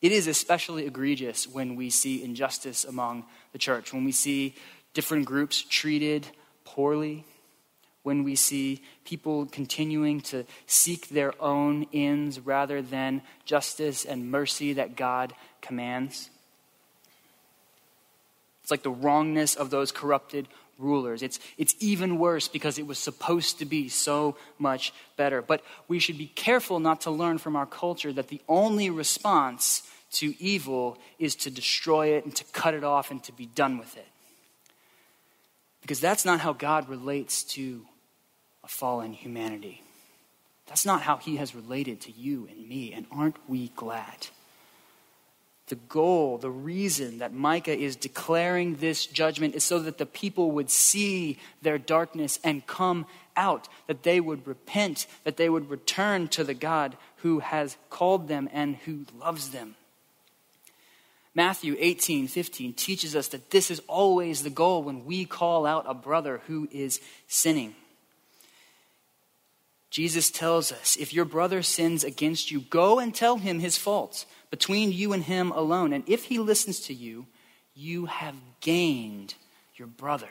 It 0.05 0.13
is 0.13 0.27
especially 0.27 0.85
egregious 0.85 1.49
when 1.49 1.77
we 1.77 1.89
see 1.89 2.23
injustice 2.23 2.85
among 2.85 3.25
the 3.53 3.59
church, 3.59 3.91
when 3.91 4.05
we 4.05 4.13
see 4.13 4.55
different 4.93 5.25
groups 5.25 5.63
treated 5.63 6.27
poorly, 6.67 7.25
when 8.03 8.23
we 8.23 8.35
see 8.35 8.83
people 9.07 9.47
continuing 9.47 10.21
to 10.21 10.45
seek 10.67 11.09
their 11.09 11.33
own 11.43 11.87
ends 11.95 12.39
rather 12.39 12.83
than 12.83 13.23
justice 13.47 14.05
and 14.05 14.31
mercy 14.31 14.75
that 14.75 14.95
God 14.95 15.33
commands. 15.63 16.29
It's 18.61 18.71
like 18.71 18.83
the 18.83 18.91
wrongness 18.91 19.55
of 19.55 19.71
those 19.71 19.91
corrupted 19.91 20.49
rulers. 20.79 21.23
It's, 21.23 21.41
it's 21.57 21.75
even 21.81 22.19
worse 22.19 22.47
because 22.47 22.79
it 22.79 22.87
was 22.87 22.99
supposed 22.99 23.61
to 23.61 23.65
be 23.65 23.89
so 23.89 24.37
much 24.59 24.93
better. 25.17 25.41
But 25.41 25.63
we 25.89 25.99
should 25.99 26.19
be 26.19 26.27
careful 26.27 26.79
not 26.79 27.01
to 27.03 27.11
learn 27.11 27.39
from 27.39 27.57
our 27.57 27.65
culture 27.65 28.13
that 28.13 28.29
the 28.29 28.43
only 28.51 28.91
response 28.91 29.83
to 30.15 30.35
evil 30.43 30.99
is 31.19 31.35
to 31.37 31.51
destroy 31.51 32.09
it 32.09 32.25
and 32.25 32.35
to 32.37 32.45
cut 32.53 32.75
it 32.75 32.85
off 32.85 33.11
and 33.11 33.23
to 33.25 33.33
be 33.33 33.47
done 33.47 33.79
with 33.79 33.97
it. 33.97 34.07
Because 35.83 36.01
that's 36.01 36.25
not 36.25 36.41
how 36.41 36.53
God 36.53 36.89
relates 36.89 37.43
to 37.45 37.85
a 38.63 38.69
fallen 38.69 39.13
humanity. 39.13 39.83
That's 40.67 40.87
not 40.87 41.03
how 41.03 41.19
he 41.19 41.37
has 41.37 41.55
related 41.55 42.01
to 42.03 42.13
you 42.13 42.49
and 42.51 42.67
me, 42.67 42.93
and 42.93 43.07
aren't 43.13 43.37
we 43.49 43.69
glad? 43.77 44.29
The 45.69 45.75
goal, 45.77 46.39
the 46.39 46.51
reason 46.51 47.19
that 47.19 47.33
Micah 47.33 47.77
is 47.77 47.97
declaring 47.97 48.77
this 48.77 49.07
judgment 49.07 49.55
is 49.55 49.65
so 49.65 49.79
that 49.79 49.99
the 49.99 50.07
people 50.07 50.51
would 50.53 50.71
see 50.71 51.39
their 51.63 51.79
darkness 51.79 52.39
and 52.45 52.67
come 52.67 53.07
out, 53.37 53.69
that 53.87 54.03
they 54.03 54.21
would 54.21 54.47
repent, 54.47 55.07
that 55.25 55.37
they 55.37 55.49
would 55.49 55.71
return 55.71 56.29
to 56.29 56.45
the 56.45 56.55
God 56.55 56.97
who 57.17 57.41
has 57.41 57.77
called 57.91 58.29
them 58.29 58.49
and 58.53 58.77
who 58.77 59.07
loves 59.19 59.51
them. 59.51 59.75
Matthew 61.35 61.77
18, 61.79 62.29
15 62.29 62.75
teaches 62.75 63.17
us 63.17 63.29
that 63.29 63.51
this 63.51 63.71
is 63.71 63.81
always 63.89 64.43
the 64.43 64.51
goal 64.51 64.85
when 64.85 65.05
we 65.05 65.25
call 65.25 65.67
out 65.67 65.85
a 65.89 65.95
brother 65.95 66.41
who 66.47 66.69
is 66.71 67.01
sinning. 67.27 67.75
Jesus 69.91 70.31
tells 70.31 70.73
us 70.73 70.97
if 70.97 71.13
your 71.13 71.25
brother 71.25 71.63
sins 71.63 72.03
against 72.05 72.51
you, 72.51 72.61
go 72.61 72.99
and 72.99 73.15
tell 73.15 73.37
him 73.37 73.61
his 73.61 73.77
faults 73.77 74.27
between 74.51 74.93
you 74.93 75.13
and 75.13 75.25
him 75.25 75.53
alone. 75.53 75.93
And 75.93 76.03
if 76.09 76.25
he 76.25 76.39
listens 76.39 76.81
to 76.81 76.95
you, 76.95 77.27
you 77.75 78.07
have 78.07 78.35
gained 78.61 79.35
your 79.77 79.89
brother. 79.89 80.31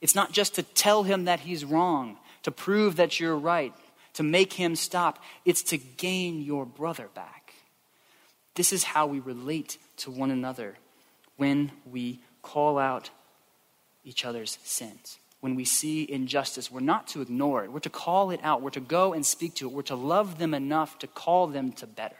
It's 0.00 0.14
not 0.14 0.32
just 0.32 0.54
to 0.56 0.62
tell 0.62 1.02
him 1.02 1.24
that 1.24 1.40
he's 1.40 1.64
wrong, 1.64 2.16
to 2.42 2.50
prove 2.50 2.96
that 2.96 3.18
you're 3.18 3.36
right, 3.36 3.72
to 4.14 4.22
make 4.22 4.52
him 4.52 4.76
stop. 4.76 5.22
It's 5.44 5.62
to 5.64 5.78
gain 5.78 6.42
your 6.42 6.66
brother 6.66 7.08
back. 7.14 7.35
This 8.56 8.72
is 8.72 8.82
how 8.82 9.06
we 9.06 9.20
relate 9.20 9.78
to 9.98 10.10
one 10.10 10.30
another 10.30 10.74
when 11.36 11.70
we 11.90 12.18
call 12.42 12.78
out 12.78 13.10
each 14.04 14.24
other's 14.24 14.58
sins 14.64 15.18
when 15.40 15.54
we 15.54 15.64
see 15.64 16.10
injustice, 16.10 16.72
we're 16.72 16.80
not 16.80 17.06
to 17.06 17.20
ignore 17.22 17.62
it. 17.62 17.70
We're 17.70 17.78
to 17.78 17.88
call 17.88 18.32
it 18.32 18.40
out. 18.42 18.62
We're 18.62 18.70
to 18.70 18.80
go 18.80 19.12
and 19.12 19.24
speak 19.24 19.54
to 19.56 19.68
it. 19.68 19.72
We're 19.72 19.82
to 19.82 19.94
love 19.94 20.38
them 20.38 20.54
enough 20.54 20.98
to 20.98 21.06
call 21.06 21.46
them 21.46 21.70
to 21.74 21.86
better. 21.86 22.16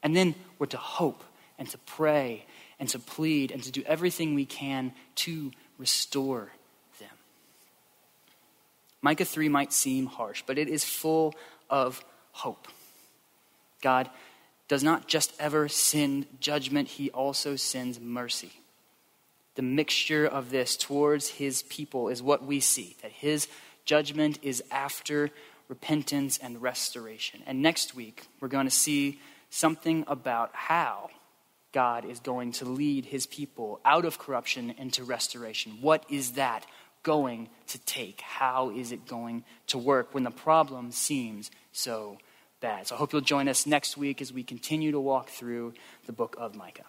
And 0.00 0.14
then 0.14 0.36
we're 0.58 0.66
to 0.66 0.76
hope 0.76 1.24
and 1.58 1.68
to 1.70 1.78
pray 1.78 2.46
and 2.78 2.88
to 2.90 2.98
plead 3.00 3.50
and 3.50 3.62
to 3.64 3.72
do 3.72 3.82
everything 3.84 4.34
we 4.34 4.44
can 4.44 4.92
to 5.16 5.50
restore 5.78 6.52
them. 7.00 7.16
Micah 9.02 9.24
3 9.24 9.48
might 9.48 9.72
seem 9.72 10.06
harsh, 10.06 10.44
but 10.46 10.56
it 10.56 10.68
is 10.68 10.84
full 10.84 11.34
of 11.70 12.04
hope. 12.32 12.68
God 13.82 14.08
does 14.68 14.82
not 14.82 15.08
just 15.08 15.32
ever 15.38 15.68
send 15.68 16.26
judgment, 16.40 16.88
He 16.88 17.10
also 17.10 17.56
sends 17.56 18.00
mercy 18.00 18.52
the 19.54 19.62
mixture 19.62 20.26
of 20.26 20.50
this 20.50 20.76
towards 20.76 21.28
his 21.28 21.62
people 21.64 22.08
is 22.08 22.22
what 22.22 22.44
we 22.44 22.60
see 22.60 22.96
that 23.02 23.12
his 23.12 23.48
judgment 23.84 24.38
is 24.42 24.62
after 24.70 25.30
repentance 25.68 26.38
and 26.38 26.60
restoration. 26.60 27.42
And 27.46 27.62
next 27.62 27.94
week, 27.94 28.26
we're 28.40 28.48
going 28.48 28.66
to 28.66 28.70
see 28.70 29.20
something 29.50 30.04
about 30.06 30.50
how 30.52 31.10
God 31.72 32.04
is 32.04 32.20
going 32.20 32.52
to 32.52 32.64
lead 32.64 33.06
his 33.06 33.26
people 33.26 33.80
out 33.84 34.04
of 34.04 34.18
corruption 34.18 34.74
into 34.78 35.04
restoration. 35.04 35.78
What 35.80 36.04
is 36.10 36.32
that 36.32 36.66
going 37.02 37.48
to 37.68 37.78
take? 37.78 38.20
How 38.20 38.70
is 38.70 38.92
it 38.92 39.06
going 39.06 39.44
to 39.68 39.78
work 39.78 40.14
when 40.14 40.24
the 40.24 40.30
problem 40.30 40.90
seems 40.90 41.50
so 41.72 42.18
bad? 42.64 42.86
So 42.86 42.94
I 42.94 42.98
hope 42.98 43.12
you'll 43.12 43.20
join 43.20 43.46
us 43.46 43.66
next 43.66 43.98
week 43.98 44.22
as 44.22 44.32
we 44.32 44.42
continue 44.42 44.90
to 44.90 44.98
walk 44.98 45.28
through 45.28 45.74
the 46.06 46.12
book 46.12 46.34
of 46.38 46.56
Micah. 46.56 46.86